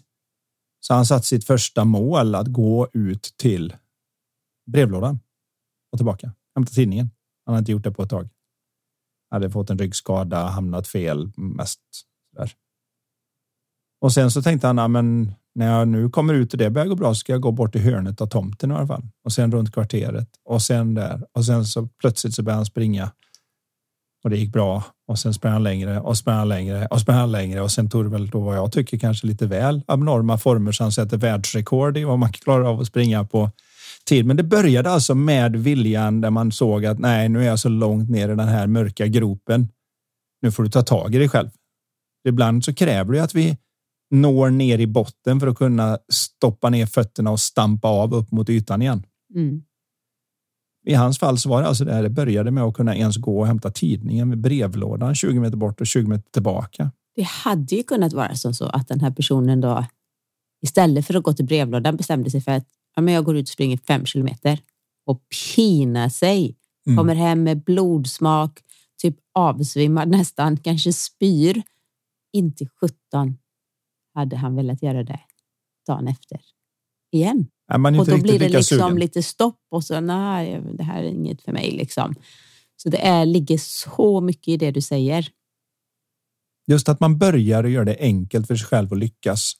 [0.79, 3.75] Så han satt sitt första mål att gå ut till
[4.71, 5.19] brevlådan
[5.91, 7.09] och tillbaka, hämta tidningen.
[7.45, 8.29] Han hade inte gjort det på ett tag.
[9.31, 11.79] Hade fått en ryggskada, hamnat fel mest.
[12.37, 12.51] Där.
[14.01, 16.95] Och sen så tänkte han, men när jag nu kommer ut och det börjar gå
[16.95, 19.03] bra så ska jag gå bort till hörnet av tomten i alla fall.
[19.23, 21.23] Och sen runt kvarteret och sen där.
[21.33, 23.11] Och sen så plötsligt så började han springa.
[24.23, 24.83] Och det gick bra.
[25.07, 27.61] Och sen sprang han längre och sprang han längre och sprang han längre.
[27.61, 30.83] Och sen tog det väl då vad jag tycker kanske lite väl abnorma former så
[30.83, 33.51] han sätter världsrekord i vad man klarar av att springa på
[34.05, 34.25] tid.
[34.25, 37.69] Men det började alltså med viljan där man såg att nej, nu är jag så
[37.69, 39.67] långt ner i den här mörka gropen.
[40.41, 41.49] Nu får du ta tag i dig själv.
[42.27, 43.57] Ibland så kräver det att vi
[44.11, 48.49] når ner i botten för att kunna stoppa ner fötterna och stampa av upp mot
[48.49, 49.03] ytan igen.
[49.35, 49.63] Mm.
[50.87, 53.17] I hans fall så var det alltså det här det började med att kunna ens
[53.17, 56.91] gå och hämta tidningen med brevlådan 20 meter bort och 20 meter tillbaka.
[57.15, 59.85] Det hade ju kunnat vara som så att den här personen då
[60.61, 63.45] istället för att gå till brevlådan bestämde sig för att ja, men jag går ut
[63.45, 64.59] och springer fem kilometer
[65.05, 65.21] och
[65.55, 66.55] pinar sig.
[66.87, 66.97] Mm.
[66.97, 68.59] Kommer hem med blodsmak,
[69.01, 71.61] typ avsvimmad nästan, kanske spyr.
[72.33, 73.37] Inte 17
[74.13, 75.19] hade han velat göra det
[75.87, 76.41] dagen efter
[77.11, 77.47] igen.
[77.67, 78.99] Är man Och inte då blir det liksom sugen.
[78.99, 82.15] lite stopp och så nej, det här är inget för mig liksom.
[82.77, 85.29] Så det är, ligger så mycket i det du säger.
[86.67, 89.53] Just att man börjar och gör det enkelt för sig själv att lyckas.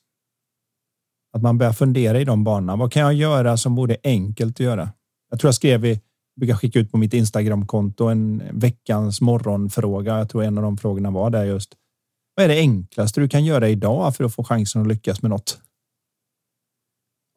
[1.36, 2.76] Att man börjar fundera i de banorna.
[2.76, 4.90] Vad kan jag göra som vore enkelt att göra?
[5.30, 6.00] Jag tror jag skrev i,
[6.40, 10.18] brukar skicka ut på mitt Instagramkonto en veckans morgonfråga.
[10.18, 11.74] Jag tror en av de frågorna var där just.
[12.34, 15.30] Vad är det enklaste du kan göra idag för att få chansen att lyckas med
[15.30, 15.58] något?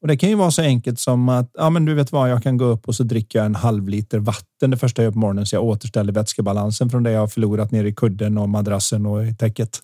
[0.02, 2.44] Och det kan ju vara så enkelt som att ja, men du vet vad, jag
[2.44, 5.12] kan gå upp och så dricker jag en halv liter vatten det första jag gör
[5.12, 8.50] på morgonen så jag återställer vätskebalansen från det jag har förlorat ner i kudden och
[8.50, 9.80] madrassen och i täcket.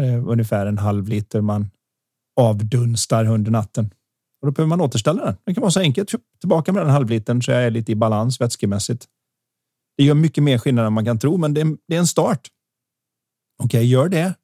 [0.00, 1.70] Eh, ungefär en halv liter man
[2.38, 3.94] avdunstar under natten.
[4.40, 5.36] Och då behöver man återställa den.
[5.44, 6.10] Det kan vara så enkelt.
[6.40, 9.06] Tillbaka med den halvlitern så jag är lite i balans vätskemässigt.
[9.96, 12.06] Det gör mycket mer skillnad än man kan tro, men det är, det är en
[12.06, 12.48] start.
[13.62, 14.34] Okej, okay, gör det.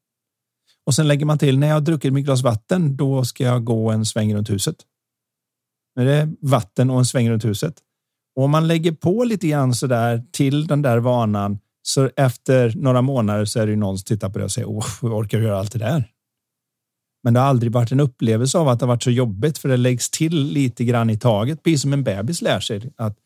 [0.86, 3.64] Och sen lägger man till när jag har druckit mitt glas vatten, då ska jag
[3.64, 4.76] gå en sväng runt huset.
[5.96, 7.74] Nu är det vatten och en sväng runt huset.
[8.36, 12.72] Och om man lägger på lite grann så där till den där vanan så efter
[12.76, 15.18] några månader så är det ju någon som tittar på det och säger åh, hur
[15.18, 16.10] orkar du göra allt det där?
[17.24, 19.68] Men det har aldrig varit en upplevelse av att det har varit så jobbigt för
[19.68, 21.62] det läggs till lite grann i taget.
[21.62, 23.16] Precis som en bebis lär sig att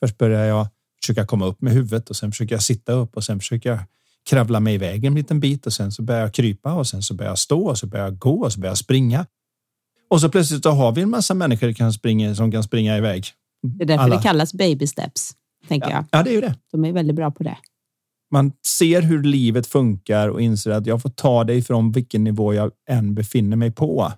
[0.00, 0.66] först börjar jag
[1.02, 3.78] försöka komma upp med huvudet och sen försöker jag sitta upp och sen försöker jag
[4.30, 7.14] kravla mig iväg en liten bit och sen så börjar jag krypa och sen så
[7.14, 9.26] börjar jag stå och så börjar jag gå och så börjar jag springa.
[10.10, 12.96] Och så plötsligt så har vi en massa människor som kan springa, som kan springa
[12.96, 13.26] iväg.
[13.62, 14.16] Det är därför Alla.
[14.16, 15.32] det kallas baby steps,
[15.68, 15.94] tänker ja.
[15.94, 16.04] jag.
[16.10, 16.54] Ja, det är ju det.
[16.72, 17.56] De är väldigt bra på det.
[18.36, 22.54] Man ser hur livet funkar och inser att jag får ta det ifrån vilken nivå
[22.54, 24.12] jag än befinner mig på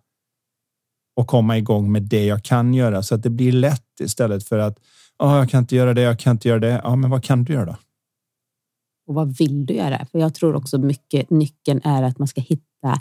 [1.16, 4.58] och komma igång med det jag kan göra så att det blir lätt istället för
[4.58, 4.78] att
[5.18, 6.80] oh, jag kan inte göra det, jag kan inte göra det.
[6.84, 7.76] Ja, men vad kan du göra då?
[9.08, 10.06] Och vad vill du göra?
[10.12, 13.00] För jag tror också mycket nyckeln är att man ska hitta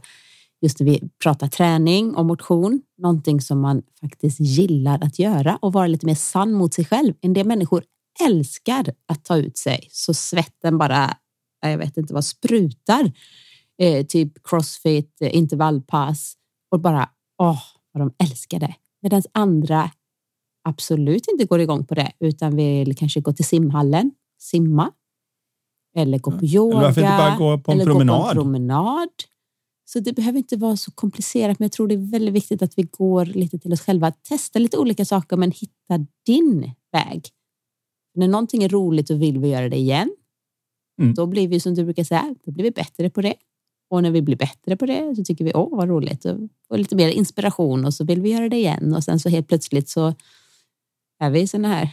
[0.61, 5.73] just när vi pratar träning och motion, någonting som man faktiskt gillar att göra och
[5.73, 7.13] vara lite mer sann mot sig själv.
[7.21, 7.83] En del människor
[8.25, 11.17] älskar att ta ut sig så svetten bara,
[11.61, 13.11] jag vet inte vad, sprutar.
[13.81, 16.33] Eh, typ crossfit, eh, intervallpass
[16.71, 18.75] och bara, åh, vad de älskar det.
[19.01, 19.91] Medan andra
[20.63, 24.91] absolut inte går igång på det utan vill kanske gå till simhallen, simma
[25.95, 26.77] eller gå på yoga.
[26.77, 28.23] Eller varför inte bara gå på en promenad?
[28.23, 29.09] På en promenad.
[29.85, 32.77] Så det behöver inte vara så komplicerat, men jag tror det är väldigt viktigt att
[32.77, 34.11] vi går lite till oss själva.
[34.11, 37.29] Testa lite olika saker, men hitta din väg.
[38.17, 40.15] När någonting är roligt och vill vi göra det igen.
[41.01, 41.13] Mm.
[41.13, 43.35] Då blir vi som du brukar säga, då blir vi bättre på det.
[43.89, 46.25] Och när vi blir bättre på det så tycker vi åh vad roligt
[46.69, 49.47] och, lite mer inspiration och så vill vi göra det igen och sen så helt
[49.47, 50.13] plötsligt så
[51.19, 51.91] är vi såna här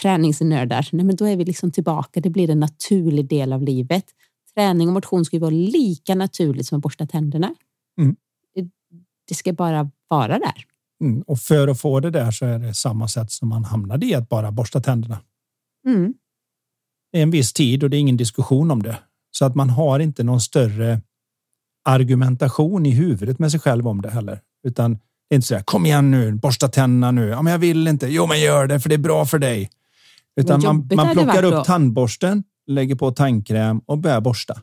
[0.00, 0.88] träningsnördar.
[0.92, 2.20] Nej, men då är vi liksom tillbaka.
[2.20, 4.04] Det blir en naturlig del av livet.
[4.54, 7.54] Träning och motion ska ju vara lika naturligt som att borsta tänderna.
[7.98, 8.16] Mm.
[8.54, 8.68] Det,
[9.28, 10.64] det, ska bara vara där.
[11.00, 11.22] Mm.
[11.22, 14.14] Och för att få det där så är det samma sätt som man hamnade i
[14.14, 15.18] att bara borsta tänderna.
[15.86, 16.14] Mm.
[17.12, 18.98] Det är en viss tid och det är ingen diskussion om det.
[19.30, 21.00] Så att man har inte någon större
[21.84, 24.40] argumentation i huvudet med sig själv om det heller.
[24.66, 24.92] Utan
[25.28, 27.28] det är inte så här, kom igen nu, borsta tänderna nu.
[27.28, 28.06] Ja, men jag vill inte.
[28.06, 29.70] Jo, men gör det för det är bra för dig.
[30.40, 34.62] Utan man, man plockar upp tandborsten, lägger på tandkräm och börjar borsta.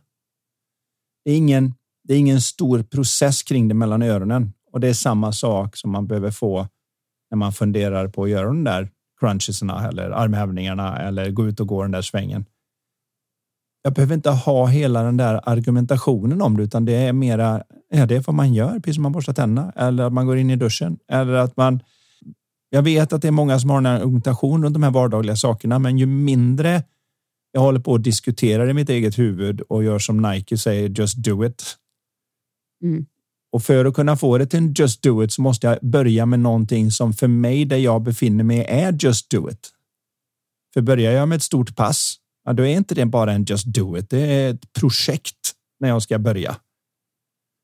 [1.26, 4.94] Det är ingen, det är ingen stor process kring det mellan öronen och det är
[4.94, 6.68] samma sak som man behöver få
[7.30, 8.90] när man funderar på att göra de där
[9.22, 12.46] crunchesarna eller armhävningarna eller gå ut och gå den där svängen.
[13.84, 17.64] Jag behöver inte ha hela den där argumentationen om det, utan det är mera.
[17.90, 20.38] Ja, det är vad man gör, precis som man borstar tänderna eller att man går
[20.38, 21.84] in i duschen eller att man.
[22.70, 25.80] Jag vet att det är många som har en argumentation runt de här vardagliga sakerna,
[25.80, 26.84] men ju mindre
[27.52, 31.18] jag håller på och diskuterar i mitt eget huvud och gör som Nike säger, just
[31.18, 31.78] do it.
[32.84, 33.06] Mm.
[33.52, 36.26] Och för att kunna få det till en just do it så måste jag börja
[36.26, 39.70] med någonting som för mig där jag befinner mig är just do it.
[40.74, 43.66] För börjar jag med ett stort pass, ja, då är inte det bara en just
[43.66, 44.10] do it.
[44.10, 46.56] Det är ett projekt när jag ska börja.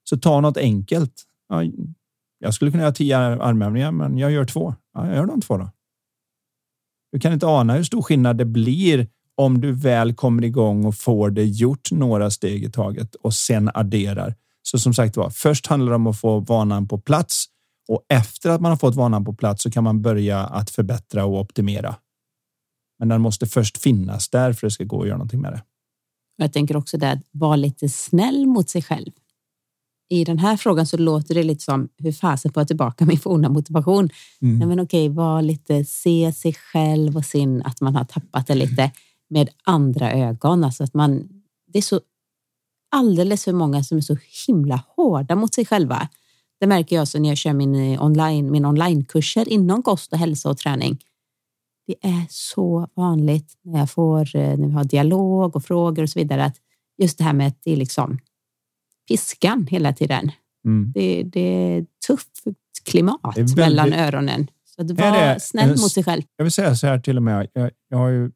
[0.09, 1.23] Så ta något enkelt.
[1.49, 1.63] Ja,
[2.39, 4.75] jag skulle kunna göra tio armhävningar, men jag gör två.
[4.93, 5.69] Ja, jag gör de två då.
[7.11, 10.95] Du kan inte ana hur stor skillnad det blir om du väl kommer igång och
[10.95, 14.35] får det gjort några steg i taget och sen adderar.
[14.71, 17.45] Så som sagt var, först handlar det om att få vanan på plats
[17.87, 21.25] och efter att man har fått vanan på plats så kan man börja att förbättra
[21.25, 21.95] och optimera.
[22.99, 25.53] Men den måste först finnas där för att det ska gå att göra någonting med
[25.53, 25.63] det.
[26.37, 29.11] Jag tänker också det att vara lite snäll mot sig själv.
[30.09, 33.19] I den här frågan så låter det lite som hur fasen får jag tillbaka min
[33.19, 34.09] forna motivation?
[34.41, 34.59] Mm.
[34.59, 38.55] Nej, men okej, var lite, se sig själv och sin att man har tappat det
[38.55, 38.91] lite
[39.29, 40.63] med andra ögon.
[40.63, 41.29] Alltså att man,
[41.73, 42.01] det är så
[42.91, 46.09] alldeles för många som är så himla hårda mot sig själva.
[46.59, 50.19] Det märker jag så när jag kör min eh, online, min onlinekurser inom kost och
[50.19, 50.97] hälsa och träning.
[51.87, 56.09] Det är så vanligt när jag får, eh, när vi har dialog och frågor och
[56.09, 56.57] så vidare, att
[56.97, 58.19] just det här med att det är liksom
[59.07, 60.31] piskan hela tiden.
[60.65, 60.91] Mm.
[60.93, 62.43] Det, det, är tufft
[62.85, 64.47] klimat väldigt, mellan öronen.
[64.65, 66.23] Så att var snäll mot sig själv.
[66.37, 67.47] Jag vill säga så här till och med.
[67.53, 68.31] Jag, jag har ju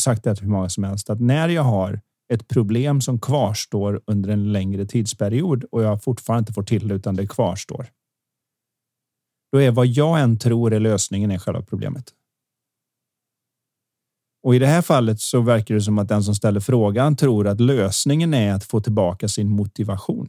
[0.00, 4.02] sagt det till hur många som helst att när jag har ett problem som kvarstår
[4.06, 7.86] under en längre tidsperiod och jag fortfarande inte får till det utan det kvarstår.
[9.52, 12.12] Då är vad jag än tror är lösningen är själva problemet.
[14.42, 17.48] Och i det här fallet så verkar det som att den som ställer frågan tror
[17.48, 20.28] att lösningen är att få tillbaka sin motivation.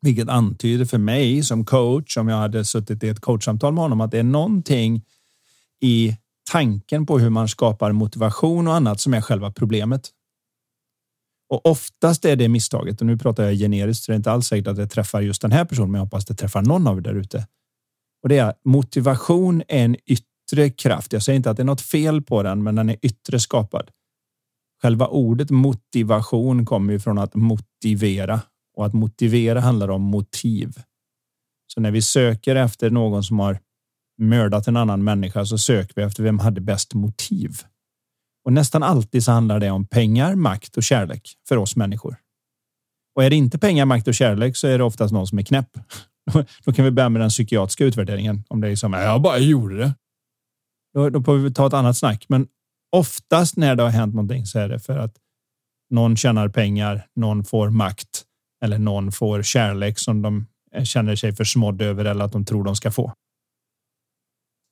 [0.00, 4.00] Vilket antyder för mig som coach, om jag hade suttit i ett coachsamtal med honom,
[4.00, 5.04] att det är någonting
[5.80, 6.16] i
[6.50, 10.10] tanken på hur man skapar motivation och annat som är själva problemet.
[11.48, 13.00] Och oftast är det misstaget.
[13.00, 15.42] Och nu pratar jag generiskt, så det är inte alls säkert att det träffar just
[15.42, 17.46] den här personen, men jag hoppas det träffar någon av er där ute.
[18.22, 21.12] Och det är motivation är en yttre kraft.
[21.12, 23.90] Jag säger inte att det är något fel på den, men den är yttre skapad.
[24.82, 28.40] Själva ordet motivation kommer ju från att motivera
[28.76, 30.82] och att motivera handlar om motiv.
[31.66, 33.58] Så när vi söker efter någon som har
[34.18, 37.56] mördat en annan människa så söker vi efter vem hade bäst motiv.
[38.44, 42.16] Och nästan alltid så handlar det om pengar, makt och kärlek för oss människor.
[43.14, 45.42] Och är det inte pengar, makt och kärlek så är det oftast någon som är
[45.42, 45.70] knäpp.
[46.64, 48.44] Då kan vi börja med den psykiatriska utvärderingen.
[48.48, 49.94] Om det är som jag bara gjorde det.
[50.94, 52.24] Då, då får vi ta ett annat snack.
[52.28, 52.46] Men
[52.96, 55.16] oftast när det har hänt någonting så är det för att
[55.90, 58.24] någon tjänar pengar, någon får makt
[58.64, 60.46] eller någon får kärlek som de
[60.84, 63.12] känner sig försmådd över eller att de tror de ska få.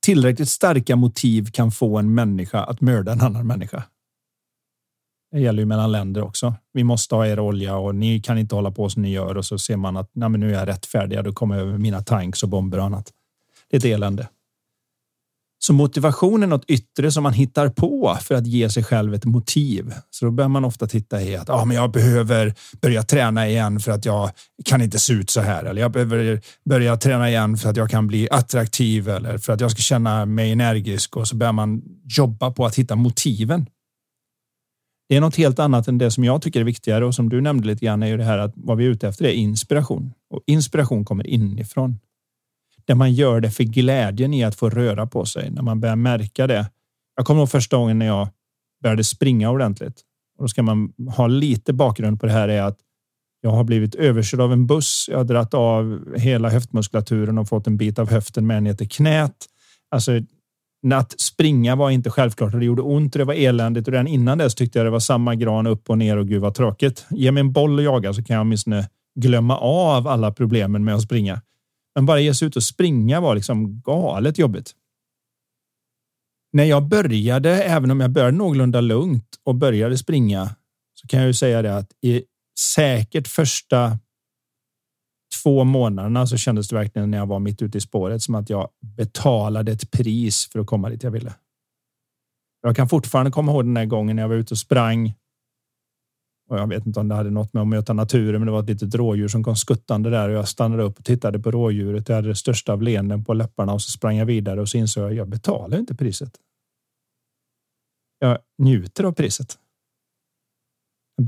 [0.03, 3.85] Tillräckligt starka motiv kan få en människa att mörda en annan människa.
[5.33, 6.55] Det gäller ju mellan länder också.
[6.73, 9.45] Vi måste ha er olja och ni kan inte hålla på som ni gör och
[9.45, 11.25] så ser man att nej, men nu är jag rättfärdig.
[11.25, 13.13] Då kommer jag över mina tanks och bomber och annat.
[13.71, 14.29] Det är ett elände.
[15.63, 19.25] Så motivation är något yttre som man hittar på för att ge sig själv ett
[19.25, 19.95] motiv.
[20.11, 23.81] Så då börjar man ofta titta i att ah, men jag behöver börja träna igen
[23.81, 24.31] för att jag
[24.65, 25.65] kan inte se ut så här.
[25.65, 29.61] Eller jag behöver börja träna igen för att jag kan bli attraktiv eller för att
[29.61, 31.17] jag ska känna mig energisk.
[31.17, 31.83] Och så börjar man
[32.17, 33.67] jobba på att hitta motiven.
[35.09, 37.41] Det är något helt annat än det som jag tycker är viktigare och som du
[37.41, 40.13] nämnde lite grann är ju det här att vad vi är ute efter är inspiration
[40.31, 41.99] och inspiration kommer inifrån
[42.85, 45.51] där man gör det för glädjen i att få röra på sig.
[45.51, 46.71] När man börjar märka det.
[47.17, 48.29] Jag kommer ihåg första gången när jag
[48.83, 50.01] började springa ordentligt.
[50.39, 52.79] Och då ska man ha lite bakgrund på det här är att
[53.41, 55.07] jag har blivit överkörd av en buss.
[55.11, 58.89] Jag har dratt av hela höftmuskulaturen och fått en bit av höften med ner till
[58.89, 59.47] knät.
[59.91, 60.13] Alltså,
[60.95, 64.07] att springa var inte självklart och det gjorde ont och det var eländigt och redan
[64.07, 67.07] innan dess tyckte jag det var samma gran upp och ner och gud vad tråkigt.
[67.11, 68.89] Ge mig en boll och jaga så kan jag åtminstone
[69.21, 71.41] glömma av alla problemen med att springa.
[71.95, 74.75] Men bara ge sig ut och springa var liksom galet jobbigt.
[76.53, 80.55] När jag började, även om jag började någorlunda lugnt och började springa,
[80.95, 82.25] så kan jag ju säga det att i
[82.75, 83.99] säkert första
[85.43, 88.51] två månaderna så kändes det verkligen när jag var mitt ute i spåret som att
[88.51, 91.35] jag betalade ett pris för att komma dit jag ville.
[92.63, 95.15] Jag kan fortfarande komma ihåg den här gången när jag var ute och sprang
[96.51, 98.63] och jag vet inte om det hade något med att möta naturen, men det var
[98.63, 102.09] ett litet rådjur som kom skuttande där och jag stannade upp och tittade på rådjuret.
[102.09, 104.79] Jag hade det största av leenden på läpparna och så sprang jag vidare och så
[104.79, 106.33] insåg jag att jag betalar inte priset.
[108.19, 109.59] Jag njuter av priset.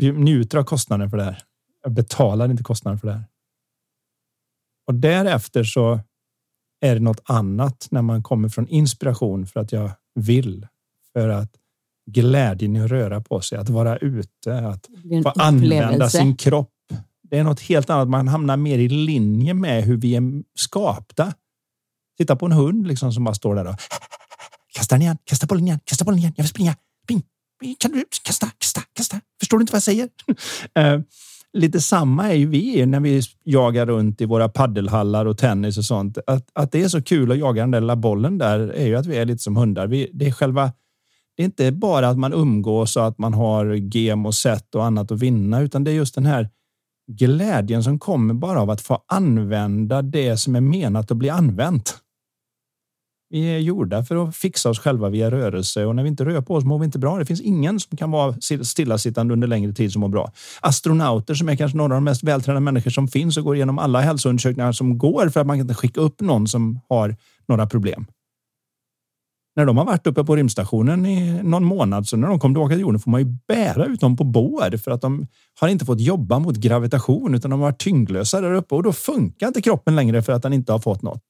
[0.01, 1.43] Jag njuter av kostnaden för det här.
[1.83, 3.25] Jag betalar inte kostnaden för det här.
[4.87, 6.01] Och därefter så
[6.81, 10.67] är det något annat när man kommer från inspiration för att jag vill,
[11.13, 11.62] för att
[12.11, 14.89] glädjen i att röra på sig, att vara ute, att
[15.23, 16.71] få använda sin kropp.
[17.31, 18.09] Det är något helt annat.
[18.09, 20.23] Man hamnar mer i linje med hur vi är
[20.59, 21.33] skapta.
[22.19, 23.77] Titta på en hund liksom som bara står där och
[24.75, 26.33] kasta den igen, kasta bollen igen, kasta bollen igen.
[26.37, 26.77] Jag vill springa.
[27.05, 27.23] Spring.
[27.79, 29.21] Kan du kasta, kasta, kasta?
[29.41, 30.09] Förstår du inte vad jag säger?
[30.79, 31.03] uh,
[31.53, 35.85] lite samma är ju vi när vi jagar runt i våra paddelhallar och tennis och
[35.85, 36.19] sånt.
[36.27, 38.97] Att, att det är så kul att jaga den där lilla bollen där är ju
[38.97, 39.87] att vi är lite som hundar.
[39.87, 40.73] Vi, det är själva
[41.37, 44.85] det är inte bara att man umgås och att man har gem och set och
[44.85, 46.49] annat att vinna, utan det är just den här
[47.13, 51.99] glädjen som kommer bara av att få använda det som är menat att bli använt.
[53.31, 56.41] Vi är gjorda för att fixa oss själva via rörelse och när vi inte rör
[56.41, 57.19] på oss mår vi inte bra.
[57.19, 60.33] Det finns ingen som kan vara stillasittande under längre tid som mår bra.
[60.61, 63.79] Astronauter som är kanske några av de mest vältränade människor som finns och går igenom
[63.79, 67.17] alla hälsoundersökningar som går för att man kan inte skicka upp någon som har
[67.49, 68.07] några problem
[69.57, 72.75] när de har varit uppe på rymdstationen i någon månad, så när de kommer tillbaka
[72.75, 75.27] till jorden får man ju bära ut dem på bår för att de
[75.61, 78.93] har inte fått jobba mot gravitation utan de har varit tyngdlösa där uppe och då
[78.93, 81.23] funkar inte kroppen längre för att den inte har fått något.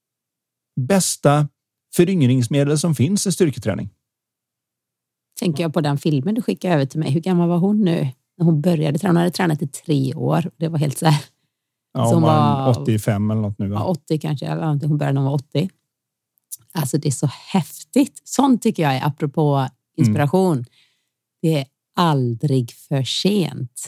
[0.81, 1.47] Bästa
[1.95, 3.89] föryngringsmedel som finns är styrketräning.
[5.39, 7.11] Tänker jag på den filmen du skickade över till mig.
[7.11, 8.07] Hur gammal var hon nu?
[8.37, 9.11] När hon började träna.
[9.11, 10.51] Hon hade tränat i tre år.
[10.57, 11.25] Det var helt så här.
[11.93, 13.67] Ja, hon var, var 85 eller något nu.
[13.67, 13.75] Va?
[13.75, 14.49] Ja, 80 kanske.
[14.55, 15.69] Hon började när hon var 80.
[16.73, 18.21] Alltså det är så häftigt.
[18.23, 19.67] Sånt tycker jag är, apropå
[19.97, 20.65] inspiration, mm.
[21.41, 21.65] det är
[21.95, 23.87] aldrig för sent.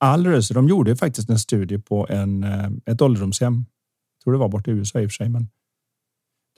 [0.00, 0.48] Alldeles.
[0.48, 3.54] De gjorde faktiskt en studie på en, eh, ett ålderdomshem.
[3.54, 5.48] Jag tror det var borta i USA i och för sig, men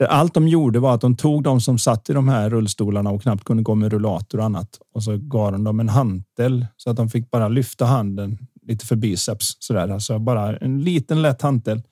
[0.05, 3.21] allt de gjorde var att de tog de som satt i de här rullstolarna och
[3.21, 6.89] knappt kunde gå med rullator och annat och så gav de dem en hantel så
[6.89, 9.87] att de fick bara lyfta handen lite för biceps så där.
[9.87, 11.83] Alltså bara en liten lätt hantel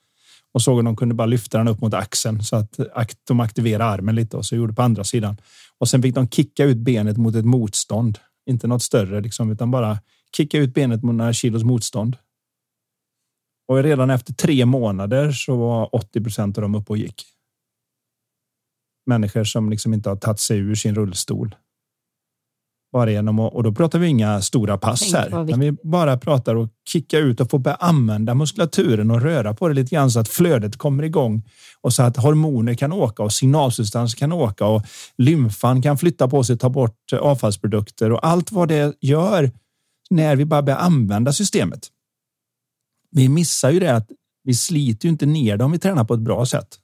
[0.55, 2.79] och såg att de kunde bara lyfta den upp mot axeln så att
[3.27, 5.37] de aktiverade armen lite och så gjorde på andra sidan.
[5.77, 8.19] Och sen fick de kicka ut benet mot ett motstånd.
[8.49, 9.99] Inte något större liksom, utan bara
[10.37, 12.17] kicka ut benet mot några kilos motstånd.
[13.67, 17.25] Och redan efter tre månader så var 80 procent av dem uppe och gick.
[19.05, 21.55] Människor som liksom inte har tagit sig ur sin rullstol.
[22.95, 25.29] Bara genom och, och då pratar vi inga stora pass här.
[25.45, 29.67] Men vi bara pratar och kicka ut och få börja använda muskulaturen och röra på
[29.67, 31.43] det lite grann så att flödet kommer igång
[31.81, 34.83] och så att hormoner kan åka och signalsubstanser kan åka och
[35.17, 39.51] lymfan kan flytta på sig, ta bort avfallsprodukter och allt vad det gör
[40.09, 41.87] när vi bara börjar använda systemet.
[43.11, 44.07] Vi missar ju det att
[44.43, 46.79] vi sliter ju inte ner dem om vi tränar på ett bra sätt.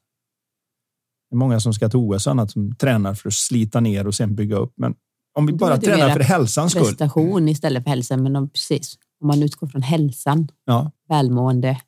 [1.29, 4.07] Det är många som ska till OS och annat som tränar för att slita ner
[4.07, 4.73] och sen bygga upp.
[4.75, 4.95] Men
[5.33, 6.83] om vi bara tränar för hälsans skull.
[6.85, 8.97] Prestation istället för hälsa, men om, precis.
[9.21, 11.81] Om man utgår från hälsan, Ja, välmående,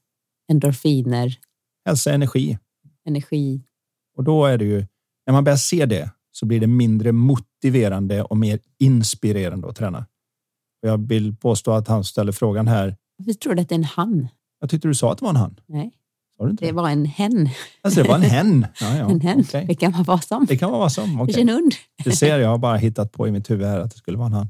[0.52, 1.38] endorfiner,
[1.86, 2.58] hälsa, energi.
[3.08, 3.62] energi.
[4.18, 4.86] Och då är det ju
[5.26, 10.06] när man börjar se det så blir det mindre motiverande och mer inspirerande att träna.
[10.82, 12.98] Jag vill påstå att han ställer frågan här.
[13.18, 14.28] Varför tror du att det är en han?
[14.60, 15.60] Jag tyckte du sa att det var en han.
[15.66, 15.92] Nej,
[16.40, 16.72] det det?
[16.72, 17.50] var en hen.
[17.82, 18.68] Alltså, det var en hen.
[18.80, 19.10] Ja, ja.
[19.10, 19.40] en hen.
[19.40, 19.66] okej.
[19.68, 20.46] Det kan vara vad som.
[20.46, 21.22] Det kan vara vad som.
[21.22, 21.42] Okay.
[21.42, 21.74] en hund.
[22.04, 24.28] Du ser, jag har bara hittat på i mitt huvud här att det skulle vara
[24.28, 24.50] en han.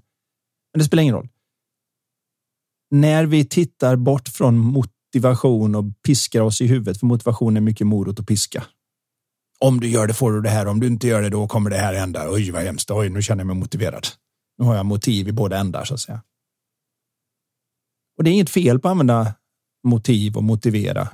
[0.73, 1.29] Men det spelar ingen roll.
[2.91, 7.87] När vi tittar bort från motivation och piskar oss i huvudet, för motivation är mycket
[7.87, 8.63] morot och piska.
[9.59, 11.69] Om du gör det får du det här, om du inte gör det då kommer
[11.69, 12.31] det här hända.
[12.31, 12.91] Oj, vad hemskt.
[12.91, 14.07] Oj, nu känner jag mig motiverad.
[14.57, 16.21] Nu har jag motiv i båda ändar så att säga.
[18.17, 19.33] Och det är inget fel på att använda
[19.83, 21.07] motiv och motivera.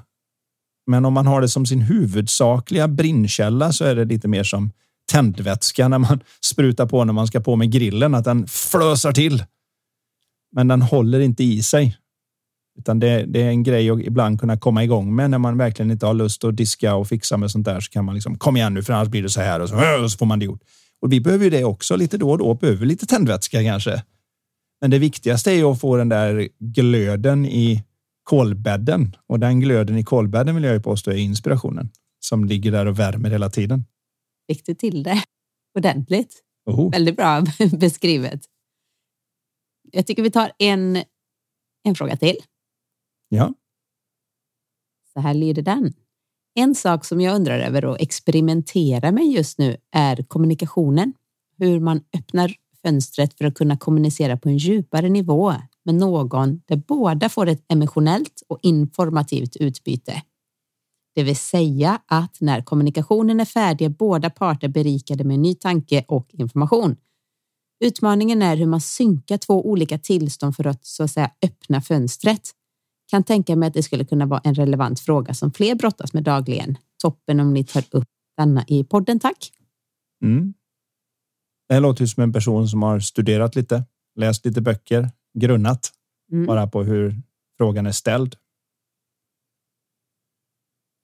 [0.90, 4.72] Men om man har det som sin huvudsakliga brinnkälla så är det lite mer som
[5.12, 9.44] tändvätska när man sprutar på när man ska på med grillen, att den flösar till.
[10.52, 11.98] Men den håller inte i sig.
[12.80, 15.92] Utan det, det är en grej att ibland kunna komma igång med när man verkligen
[15.92, 18.58] inte har lust att diska och fixa med sånt där så kan man liksom kom
[18.58, 20.40] igen nu för annars blir det så här och så, äh, och så får man
[20.40, 20.62] det gjort.
[21.02, 24.04] Och vi behöver ju det också lite då och då, behöver lite tändvätska kanske.
[24.82, 27.84] Men det viktigaste är ju att få den där glöden i
[28.30, 32.86] kolbädden och den glöden i kolbädden vill jag ju påstå är inspirationen som ligger där
[32.86, 33.86] och värmer hela tiden.
[34.48, 35.24] Fick du till det
[35.78, 36.44] ordentligt?
[36.66, 36.90] Oho.
[36.90, 37.44] Väldigt bra
[37.80, 38.42] beskrivet.
[39.92, 41.04] Jag tycker vi tar en,
[41.84, 42.38] en fråga till.
[43.30, 43.54] Ja,
[45.14, 45.94] Så här lyder den.
[46.56, 51.14] En sak som jag undrar över och experimenterar med just nu är kommunikationen.
[51.58, 55.56] Hur man öppnar fönstret för att kunna kommunicera på en djupare nivå
[55.90, 60.24] med någon där båda får ett emotionellt och informativt utbyte.
[61.16, 66.06] Det vill säga att när kommunikationen är färdig är båda parter berikade med ny tanke
[66.08, 66.96] och information.
[67.80, 72.52] Utmaningen är hur man synkar två olika tillstånd för att så att säga öppna fönstret.
[73.12, 76.24] Kan tänka mig att det skulle kunna vara en relevant fråga som fler brottas med
[76.24, 76.78] dagligen.
[77.02, 79.52] Toppen om ni tar upp denna i podden, tack.
[80.24, 80.54] mm.
[81.68, 83.84] det här låter ju som en person som har studerat lite,
[84.16, 85.92] läst lite böcker, grunnat
[86.32, 86.46] Mm.
[86.46, 87.22] bara på hur
[87.58, 88.36] frågan är ställd.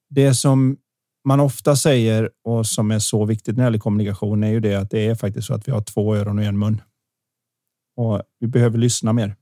[0.10, 0.78] Det som
[1.28, 4.76] man ofta säger och som är så viktigt när det gäller kommunikation är ju det
[4.76, 6.82] att det är faktiskt så att vi har två öron och en mun.
[7.96, 9.36] Och vi behöver lyssna mer.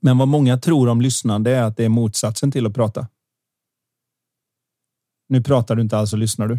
[0.00, 3.08] Men vad många tror om lyssnande är att det är motsatsen till att prata.
[5.28, 6.58] Nu pratar du inte alls och lyssnar du.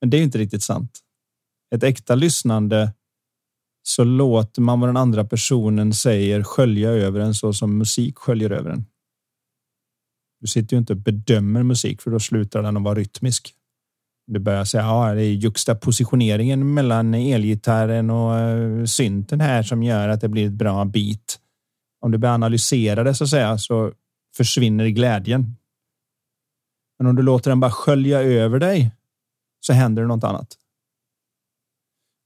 [0.00, 1.00] Men det är inte riktigt sant.
[1.74, 2.92] Ett äkta lyssnande
[3.82, 8.50] så låter man vad den andra personen säger skölja över en så som musik sköljer
[8.50, 8.86] över en.
[10.40, 13.54] Du sitter ju inte och bedömer musik för då slutar den att vara rytmisk.
[14.26, 20.08] Du börjar säga ja, det är juxtapositioneringen mellan elgitarren och eh, synten här som gör
[20.08, 21.38] att det blir ett bra beat.
[22.00, 23.92] Om du börjar analysera det så att säga så
[24.36, 25.56] försvinner glädjen.
[26.98, 28.90] Men om du låter den bara skölja över dig
[29.60, 30.58] så händer det något annat.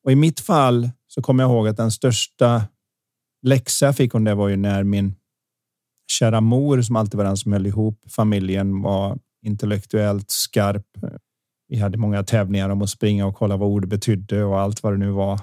[0.05, 2.62] Och i mitt fall så kommer jag ihåg att den största
[3.43, 5.14] läxa jag fick om det var ju när min
[6.12, 10.87] kära mor som alltid var den som höll ihop familjen var intellektuellt skarp.
[11.69, 14.93] Vi hade många tävlingar om att springa och kolla vad ord betydde och allt vad
[14.93, 15.41] det nu var.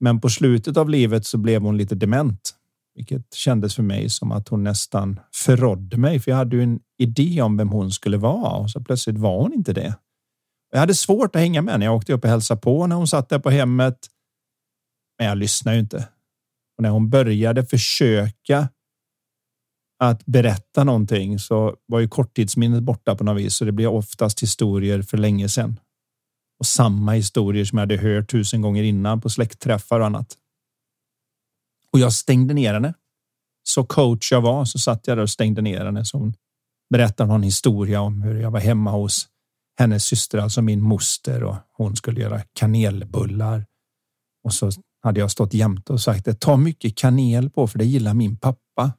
[0.00, 2.54] Men på slutet av livet så blev hon lite dement,
[2.94, 6.80] vilket kändes för mig som att hon nästan förrådde mig, för jag hade ju en
[6.98, 9.94] idé om vem hon skulle vara och så plötsligt var hon inte det.
[10.74, 13.08] Jag hade svårt att hänga med när jag åkte upp och hälsade på när hon
[13.08, 13.98] satt där på hemmet.
[15.18, 16.08] Men jag lyssnade ju inte.
[16.76, 18.68] Och när hon började försöka
[19.98, 23.54] att berätta någonting så var ju korttidsminnet borta på något vis.
[23.54, 25.80] Så det blev oftast historier för länge sedan.
[26.58, 30.36] Och samma historier som jag hade hört tusen gånger innan på släktträffar och annat.
[31.92, 32.94] Och jag stängde ner henne.
[33.62, 36.04] Så coach jag var så satt jag där och stängde ner henne.
[36.04, 36.34] Så hon
[36.90, 39.28] berättade någon historia om hur jag var hemma hos
[39.78, 43.66] hennes syster, alltså min moster och hon skulle göra kanelbullar.
[44.44, 44.70] Och så
[45.02, 46.34] hade jag stått jämte och sagt det.
[46.34, 48.58] Ta mycket kanel på för det gillar min pappa.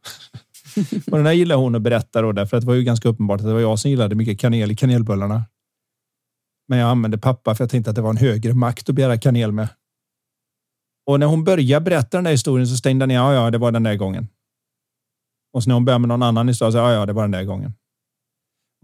[1.12, 3.40] och den där gillar hon att berätta då, därför att det var ju ganska uppenbart
[3.40, 5.44] att det var jag som gillade mycket kanel i kanelbullarna.
[6.68, 9.18] Men jag använde pappa för jag tänkte att det var en högre makt att begära
[9.18, 9.68] kanel med.
[11.06, 13.16] Och när hon började berätta den där historien så stängde ner.
[13.16, 14.28] Ja, ja, det var den där gången.
[15.54, 17.32] Och så när hon började med någon annan historia så ja, ja, det var den
[17.32, 17.74] där gången.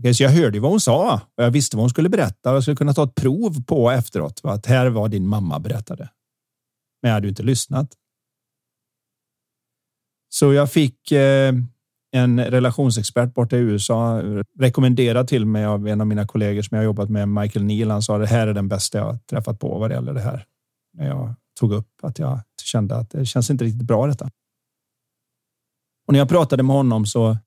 [0.01, 2.55] Okay, så jag hörde vad hon sa och jag visste vad hon skulle berätta och
[2.55, 4.41] jag skulle kunna ta ett prov på efteråt.
[4.43, 6.09] Att här var din mamma berättade.
[7.01, 7.93] Men jag hade ju inte lyssnat.
[10.29, 11.53] Så jag fick eh,
[12.11, 14.21] en relationsexpert borta i USA
[14.59, 17.89] rekommenderad till mig av en av mina kollegor som jag jobbat med, Michael Neal.
[17.89, 20.45] Han sa det här är den bästa jag träffat på vad det gäller det här.
[20.93, 24.25] När jag tog upp att jag kände att det känns inte riktigt bra detta.
[26.07, 27.37] Och när jag pratade med honom så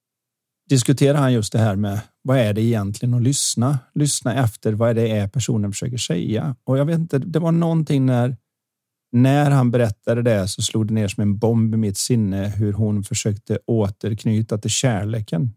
[0.69, 3.79] diskuterade han just det här med vad är det egentligen att lyssna?
[3.95, 6.57] Lyssna efter vad det är personen försöker säga.
[6.65, 8.37] Och jag vet inte, det var någonting när
[9.15, 12.73] när han berättade det så slog det ner som en bomb i mitt sinne hur
[12.73, 15.51] hon försökte återknyta till kärleken.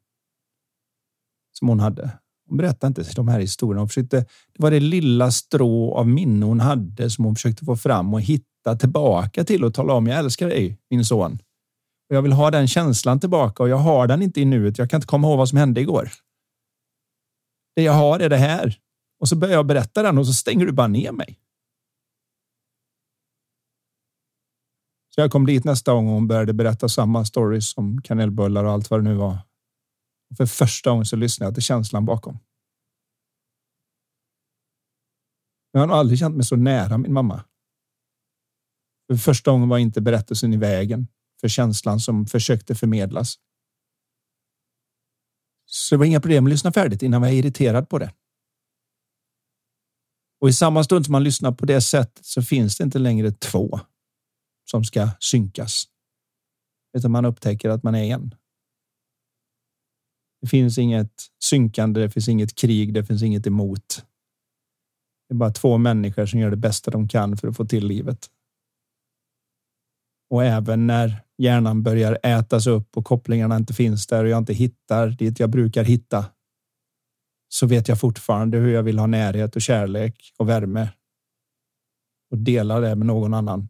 [1.59, 2.11] Som hon hade.
[2.49, 3.81] Hon berättade inte de här historierna.
[3.81, 7.75] Hon försökte, det var det lilla strå av minne hon hade som hon försökte få
[7.75, 10.07] fram och hitta tillbaka till och tala om.
[10.07, 11.39] Jag älskar dig, min son.
[12.09, 14.77] Och jag vill ha den känslan tillbaka och jag har den inte i nuet.
[14.77, 16.09] Jag kan inte komma ihåg vad som hände igår.
[17.77, 18.79] Det jag har är det här.
[19.19, 21.39] Och så börjar jag berätta den och så stänger du bara ner mig.
[25.15, 28.71] Så jag kom dit nästa gång och hon började berätta samma stories om kanelbullar och
[28.71, 29.37] allt vad det nu var.
[30.29, 32.39] Och för första gången så lyssnade jag till känslan bakom.
[35.71, 37.43] Jag har nog aldrig känt mig så nära min mamma.
[39.07, 41.07] För första gången var inte berättelsen i vägen
[41.41, 43.39] för känslan som försökte förmedlas.
[45.69, 48.13] Så det var inga problem att lyssna färdigt innan jag var irriterad på det.
[50.39, 53.31] Och i samma stund som man lyssnar på det sättet så finns det inte längre
[53.31, 53.79] två
[54.71, 55.83] som ska synkas.
[56.97, 58.35] Utan man upptäcker att man är en.
[60.41, 64.05] Det finns inget synkande, det finns inget krig, det finns inget emot.
[65.29, 67.87] Det är bara två människor som gör det bästa de kan för att få till
[67.87, 68.29] livet.
[70.29, 74.53] Och även när hjärnan börjar ätas upp och kopplingarna inte finns där och jag inte
[74.53, 76.25] hittar dit jag brukar hitta.
[77.49, 80.89] Så vet jag fortfarande hur jag vill ha närhet och kärlek och värme.
[82.31, 83.69] Och dela det med någon annan.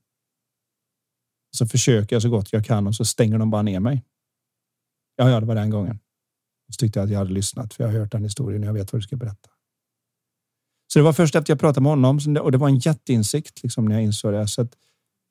[1.57, 4.05] Så försöker jag så gott jag kan och så stänger de bara ner mig.
[5.15, 5.99] Ja, ja, det var den gången.
[6.71, 8.73] Så tyckte jag att jag hade lyssnat för jag har hört den historien och jag
[8.73, 9.49] vet vad du ska berätta.
[10.93, 13.85] Så det var först efter jag pratade med honom och det var en jätteinsikt liksom
[13.85, 14.47] när jag insåg det.
[14.47, 14.77] Så att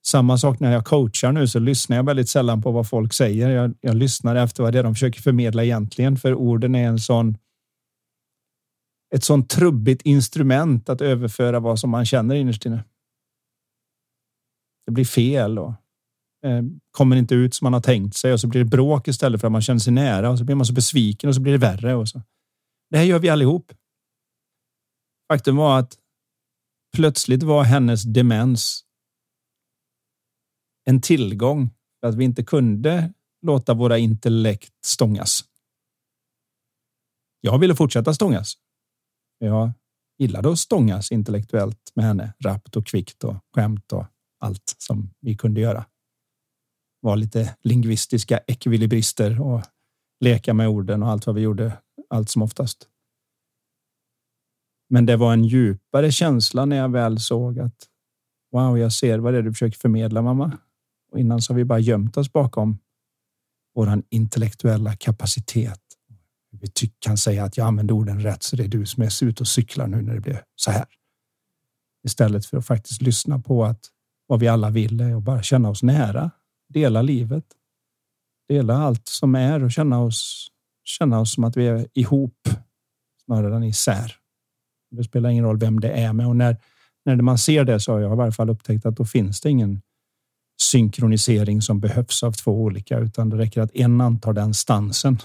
[0.07, 3.51] samma sak när jag coachar nu så lyssnar jag väldigt sällan på vad folk säger.
[3.51, 6.99] Jag, jag lyssnar efter vad det är de försöker förmedla egentligen, för orden är en
[6.99, 7.39] sån.
[9.15, 12.85] Ett sånt trubbigt instrument att överföra vad som man känner innerst inne.
[14.87, 15.71] Det blir fel och
[16.45, 19.41] eh, kommer inte ut som man har tänkt sig och så blir det bråk istället
[19.41, 21.53] för att man känner sig nära och så blir man så besviken och så blir
[21.53, 21.95] det värre.
[21.95, 22.23] Och så.
[22.91, 23.73] Det här gör vi allihop.
[25.33, 25.97] Faktum var att
[26.97, 28.86] plötsligt var hennes demens
[30.91, 31.71] en tillgång
[32.01, 33.13] för att vi inte kunde
[33.43, 35.45] låta våra intellekt stångas.
[37.41, 38.55] Jag ville fortsätta stångas.
[39.39, 39.73] Jag
[40.19, 44.05] gillade att stångas intellektuellt med henne, rappt och kvickt och skämt och
[44.39, 45.87] allt som vi kunde göra.
[47.01, 49.63] Var lite lingvistiska ekvilibrister och
[50.21, 51.79] leka med orden och allt vad vi gjorde
[52.11, 52.89] allt som oftast.
[54.89, 57.89] Men det var en djupare känsla när jag väl såg att
[58.53, 60.59] wow, jag ser vad det är du försöker förmedla mamma.
[61.13, 62.79] Och innan så har vi bara gömt oss bakom
[63.75, 65.81] våran intellektuella kapacitet.
[66.51, 69.43] Vi kan säga att jag använder orden rätt, så det är du som är ute
[69.43, 70.87] och cyklar nu när det blir så här.
[72.05, 73.81] Istället för att faktiskt lyssna på att
[74.27, 76.31] vad vi alla vill är att bara känna oss nära,
[76.69, 77.45] dela livet,
[78.49, 80.49] dela allt som är och känna oss,
[80.85, 82.49] känna oss som att vi är ihop
[83.25, 84.17] snarare än isär.
[84.91, 86.57] Det spelar ingen roll vem det är med och när,
[87.05, 89.51] när man ser det så har jag i varje fall upptäckt att då finns det
[89.51, 89.83] ingen
[90.71, 95.19] synkronisering som behövs av två olika, utan det räcker att en antar den stansen.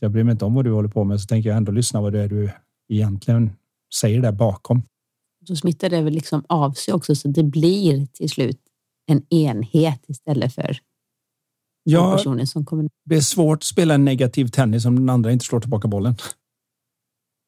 [0.00, 2.00] Jag bryr mig inte om vad du håller på med, så tänker jag ändå lyssna
[2.00, 2.50] vad det är du
[2.88, 3.50] egentligen
[3.94, 4.82] säger där bakom.
[5.48, 8.60] Så smittar det väl liksom av sig också, så det blir till slut
[9.06, 10.78] en enhet istället för
[11.84, 12.88] ja, personer som kommer.
[13.04, 16.14] Det är svårt att spela en negativ tennis om den andra inte slår tillbaka bollen.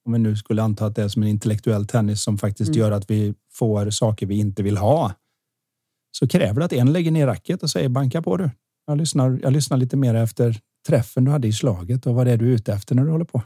[0.06, 2.80] Om vi nu skulle anta att det är som en intellektuell tennis som faktiskt mm.
[2.80, 5.12] gör att vi får saker vi inte vill ha
[6.10, 8.50] så kräver det att en lägger ner racket och säger banka på du.
[8.86, 12.32] Jag lyssnar, jag lyssnar lite mer efter träffen du hade i slaget och vad det
[12.32, 13.42] är du är ute efter när du håller på.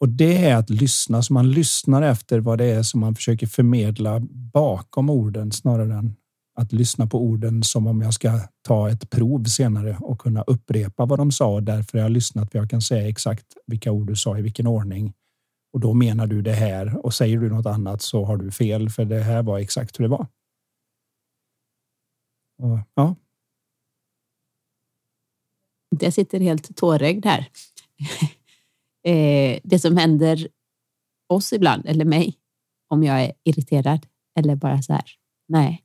[0.00, 3.46] Och det är att lyssna, så man lyssnar efter vad det är som man försöker
[3.46, 6.16] förmedla bakom orden snarare än
[6.54, 11.06] att lyssna på orden som om jag ska ta ett prov senare och kunna upprepa
[11.06, 11.60] vad de sa.
[11.60, 14.66] Därför har jag lyssnat för jag kan säga exakt vilka ord du sa i vilken
[14.66, 15.12] ordning.
[15.72, 18.90] Och då menar du det här och säger du något annat så har du fel
[18.90, 20.26] för det här var exakt hur det var.
[22.60, 23.16] Och, ja.
[26.00, 27.48] Jag sitter helt tårögd här.
[29.02, 30.48] Eh, det som händer
[31.28, 32.34] oss ibland, eller mig,
[32.88, 34.06] om jag är irriterad
[34.38, 35.04] eller bara så här,
[35.48, 35.84] nej,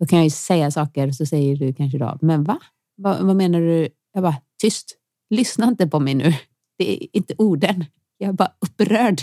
[0.00, 2.60] då kan jag ju säga saker och så säger du kanske då, men va?
[2.96, 3.18] va?
[3.20, 3.88] Vad menar du?
[4.12, 4.96] Jag bara, tyst,
[5.30, 6.34] lyssna inte på mig nu.
[6.78, 7.84] Det är inte orden.
[8.18, 9.20] Jag är bara upprörd.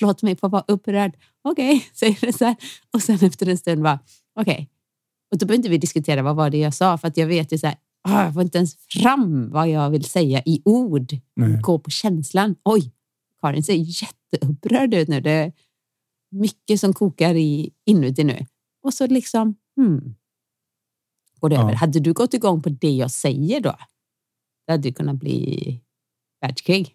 [0.00, 1.16] Låt mig få vara upprörd.
[1.42, 2.56] Okej, okay, säger det så här.
[2.92, 3.98] Och sen efter en stund bara,
[4.40, 4.52] okej.
[4.52, 4.66] Okay.
[5.34, 7.52] Och då behöver inte vi diskutera vad var det jag sa, för att jag vet
[7.52, 11.12] ju så här, ah, jag får inte ens fram vad jag vill säga i ord.
[11.36, 11.60] Nej.
[11.60, 12.56] Gå på känslan.
[12.64, 12.92] Oj,
[13.40, 15.20] Karin ser jätteupprörd ut nu.
[15.20, 15.52] Det är
[16.30, 18.46] mycket som kokar i, inuti nu.
[18.82, 20.14] Och så liksom, hmm,
[21.40, 21.62] går det ja.
[21.62, 21.72] över.
[21.72, 23.76] Hade du gått igång på det jag säger då,
[24.66, 25.80] det hade det kunnat bli
[26.40, 26.94] världskrig.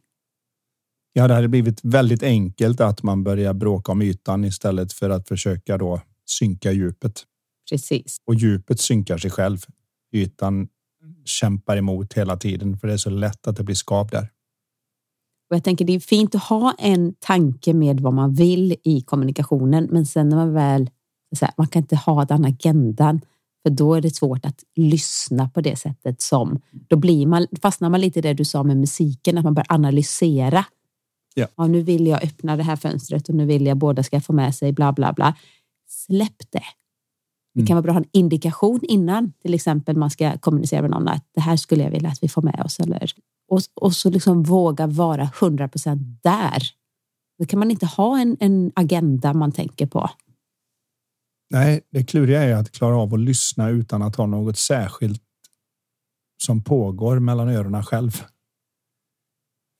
[1.13, 5.27] Ja, det hade blivit väldigt enkelt att man börjar bråka om ytan istället för att
[5.27, 7.25] försöka då synka djupet.
[7.69, 8.17] Precis.
[8.25, 9.65] Och djupet synkar sig själv.
[10.11, 10.67] Ytan
[11.25, 14.29] kämpar emot hela tiden för det är så lätt att det blir skav där.
[15.49, 19.01] Och jag tänker det är fint att ha en tanke med vad man vill i
[19.01, 20.89] kommunikationen, men sen när man väl
[21.41, 23.21] här, man kan inte ha den agendan
[23.63, 27.89] för då är det svårt att lyssna på det sättet som då blir man fastnar
[27.89, 30.65] man lite i det du sa med musiken, att man börjar analysera.
[31.33, 31.47] Ja.
[31.55, 34.33] ja, nu vill jag öppna det här fönstret och nu vill jag båda ska få
[34.33, 35.35] med sig bla bla bla.
[35.87, 36.63] Släpp det.
[37.59, 40.91] Det kan vara bra att ha en indikation innan, till exempel man ska kommunicera med
[40.91, 42.79] någon att det här skulle jag vilja att vi får med oss.
[42.79, 43.11] Eller,
[43.51, 46.63] och, och så liksom våga vara 100 procent där.
[47.39, 50.09] Då kan man inte ha en, en agenda man tänker på.
[51.51, 55.21] Nej, det kluriga är att klara av att lyssna utan att ha något särskilt
[56.43, 58.23] som pågår mellan öronen själv.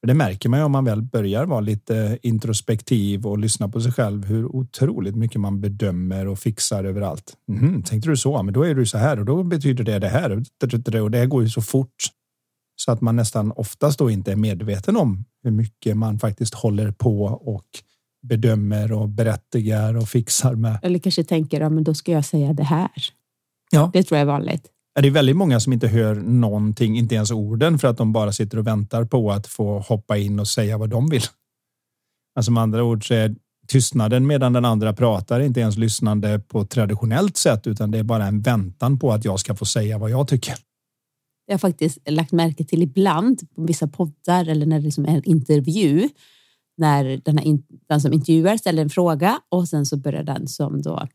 [0.08, 3.92] Det märker man ju om man väl börjar vara lite introspektiv och lyssna på sig
[3.92, 7.34] själv hur otroligt mycket man bedömer och fixar överallt.
[7.50, 8.44] Mm, tänkte du så?
[8.44, 10.44] Men då är du så här och då betyder det det här
[11.02, 11.96] och det går ju så fort
[12.76, 16.92] så att man nästan oftast då inte är medveten om hur mycket man faktiskt håller
[16.92, 17.66] på och
[18.28, 20.80] bedömer och berättigar och fixar med.
[20.82, 22.92] Eller kanske tänker, ja, men då ska jag säga det här.
[23.72, 27.16] Ja, det tror jag är vanligt är det väldigt många som inte hör någonting, inte
[27.16, 30.48] ens orden för att de bara sitter och väntar på att få hoppa in och
[30.48, 31.22] säga vad de vill.
[32.36, 33.36] Alltså med andra ord så är
[33.68, 38.26] tystnaden medan den andra pratar inte ens lyssnande på traditionellt sätt, utan det är bara
[38.26, 40.56] en väntan på att jag ska få säga vad jag tycker.
[41.46, 45.16] Jag har faktiskt lagt märke till ibland på vissa poddar eller när det liksom är
[45.16, 46.10] en intervju
[46.78, 50.82] när den, här, den som intervjuar ställer en fråga och sen så börjar den som
[50.82, 51.08] då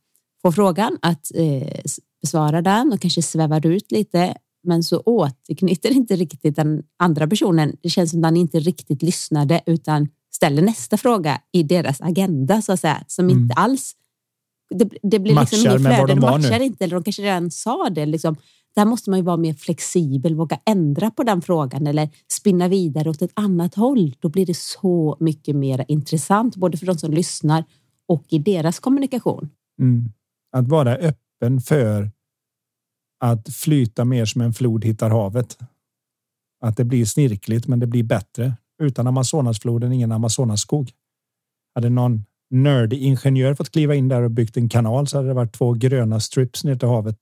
[0.42, 1.80] får frågan att eh,
[2.24, 7.76] besvarar den och kanske svävar ut lite, men så återknyter inte riktigt den andra personen.
[7.82, 12.62] Det känns som att han inte riktigt lyssnade utan ställer nästa fråga i deras agenda
[12.62, 13.42] så att säga, som mm.
[13.42, 13.94] inte alls
[14.70, 16.64] det, det blir liksom inget flöde, de matchar nu.
[16.64, 18.06] inte eller de kanske redan sa det.
[18.06, 18.36] Liksom.
[18.74, 23.10] Där måste man ju vara mer flexibel, våga ändra på den frågan eller spinna vidare
[23.10, 24.14] åt ett annat håll.
[24.20, 27.64] Då blir det så mycket mer intressant, både för de som lyssnar
[28.08, 29.50] och i deras kommunikation.
[29.80, 30.04] Mm.
[30.52, 31.23] Att vara öppen
[31.60, 32.10] för
[33.20, 35.58] att flyta mer som en flod hittar havet.
[36.60, 38.56] Att det blir snirkligt, men det blir bättre.
[38.82, 40.92] Utan Amazonasfloden, ingen Amazonasskog.
[41.74, 45.34] Hade någon nördig ingenjör fått kliva in där och byggt en kanal så hade det
[45.34, 47.16] varit två gröna strips ner till havet.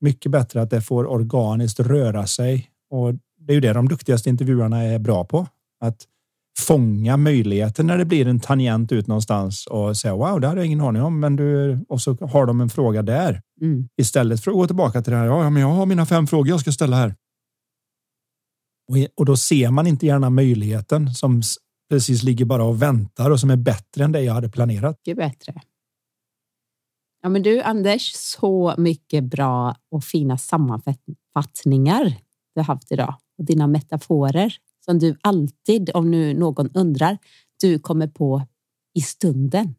[0.00, 4.30] Mycket bättre att det får organiskt röra sig och det är ju det de duktigaste
[4.30, 5.46] intervjuarna är bra på.
[5.80, 6.06] Att
[6.58, 10.66] fånga möjligheten när det blir en tangent ut någonstans och säga wow, det hade jag
[10.66, 11.20] ingen aning om.
[11.20, 13.88] Men du, och så har de en fråga där mm.
[13.96, 15.26] istället för att gå tillbaka till det här.
[15.26, 17.14] Ja, men jag har mina fem frågor jag ska ställa här.
[18.88, 21.42] Och, och då ser man inte gärna möjligheten som
[21.90, 24.96] precis ligger bara och väntar och som är bättre än det jag hade planerat.
[24.98, 25.62] Mycket bättre.
[27.22, 32.16] Ja, men du Anders, så mycket bra och fina sammanfattningar
[32.54, 34.54] du haft idag och dina metaforer
[34.88, 37.18] som du alltid, om nu någon undrar,
[37.60, 38.42] du kommer på
[38.94, 39.74] i stunden.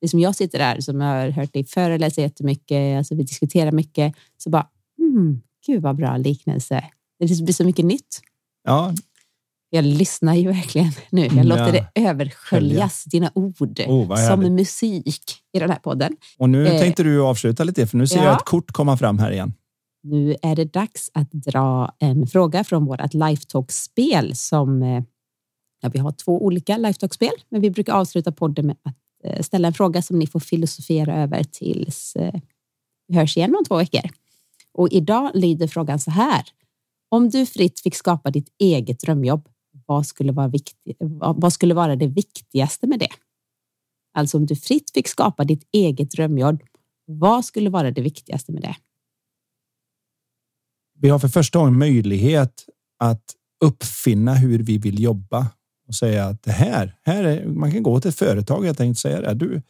[0.00, 3.72] Det som jag sitter där, som jag har hört dig föreläsa jättemycket, alltså vi diskuterar
[3.72, 4.66] mycket, så bara,
[4.98, 6.84] mm, gud vad bra liknelse.
[7.18, 8.20] Det blir så mycket nytt.
[8.64, 8.94] Ja.
[9.70, 11.22] Jag lyssnar ju verkligen nu.
[11.22, 16.16] Jag mm, låter det översköljas, dina ord, oh, som musik i den här podden.
[16.38, 18.24] Och nu eh, tänkte du avsluta lite, för nu ser ja.
[18.24, 19.52] jag ett kort komma fram här igen.
[20.06, 25.02] Nu är det dags att dra en fråga från vårt Lifetalk-spel som eh,
[25.80, 29.68] Ja, vi har två olika Lifetalk-spel, men vi brukar avsluta podden med att eh, ställa
[29.68, 32.40] en fråga som ni får filosofera över tills eh,
[33.08, 34.10] vi hörs igen om två veckor.
[34.72, 36.42] Och idag lyder frågan så här.
[37.08, 39.48] Om du fritt fick skapa ditt eget drömjobb,
[39.86, 40.96] vad skulle vara, viktig,
[41.36, 43.12] vad skulle vara det viktigaste med det?
[44.14, 46.62] Alltså om du fritt fick skapa ditt eget drömjobb,
[47.06, 48.76] vad skulle vara det viktigaste med det?
[51.00, 52.64] Vi har för första gången möjlighet
[52.98, 53.22] att
[53.64, 55.46] uppfinna hur vi vill jobba
[55.88, 58.98] och säga att det här, här är, man kan gå till ett företag helt enkelt
[58.98, 59.34] säga det.
[59.34, 59.62] Du,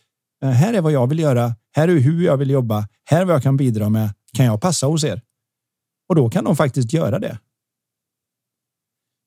[0.43, 1.55] eh, här är vad jag vill göra.
[1.73, 2.89] Här är hur jag vill jobba.
[3.05, 4.15] Här är vad jag kan bidra med.
[4.33, 5.23] Kan jag passa hos er?
[6.09, 7.39] Och då kan de faktiskt göra det.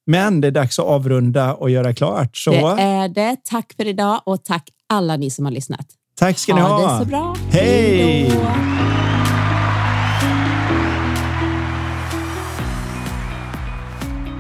[0.06, 2.38] Men det är dags att avrunda och göra klart.
[2.38, 2.52] Så...
[2.52, 3.38] Det är det.
[3.44, 5.88] Tack för idag och tack alla ni som har lyssnat.
[6.16, 6.88] Tack ska ni ha.
[6.88, 7.36] Ha det så bra.
[7.52, 9.09] Hej!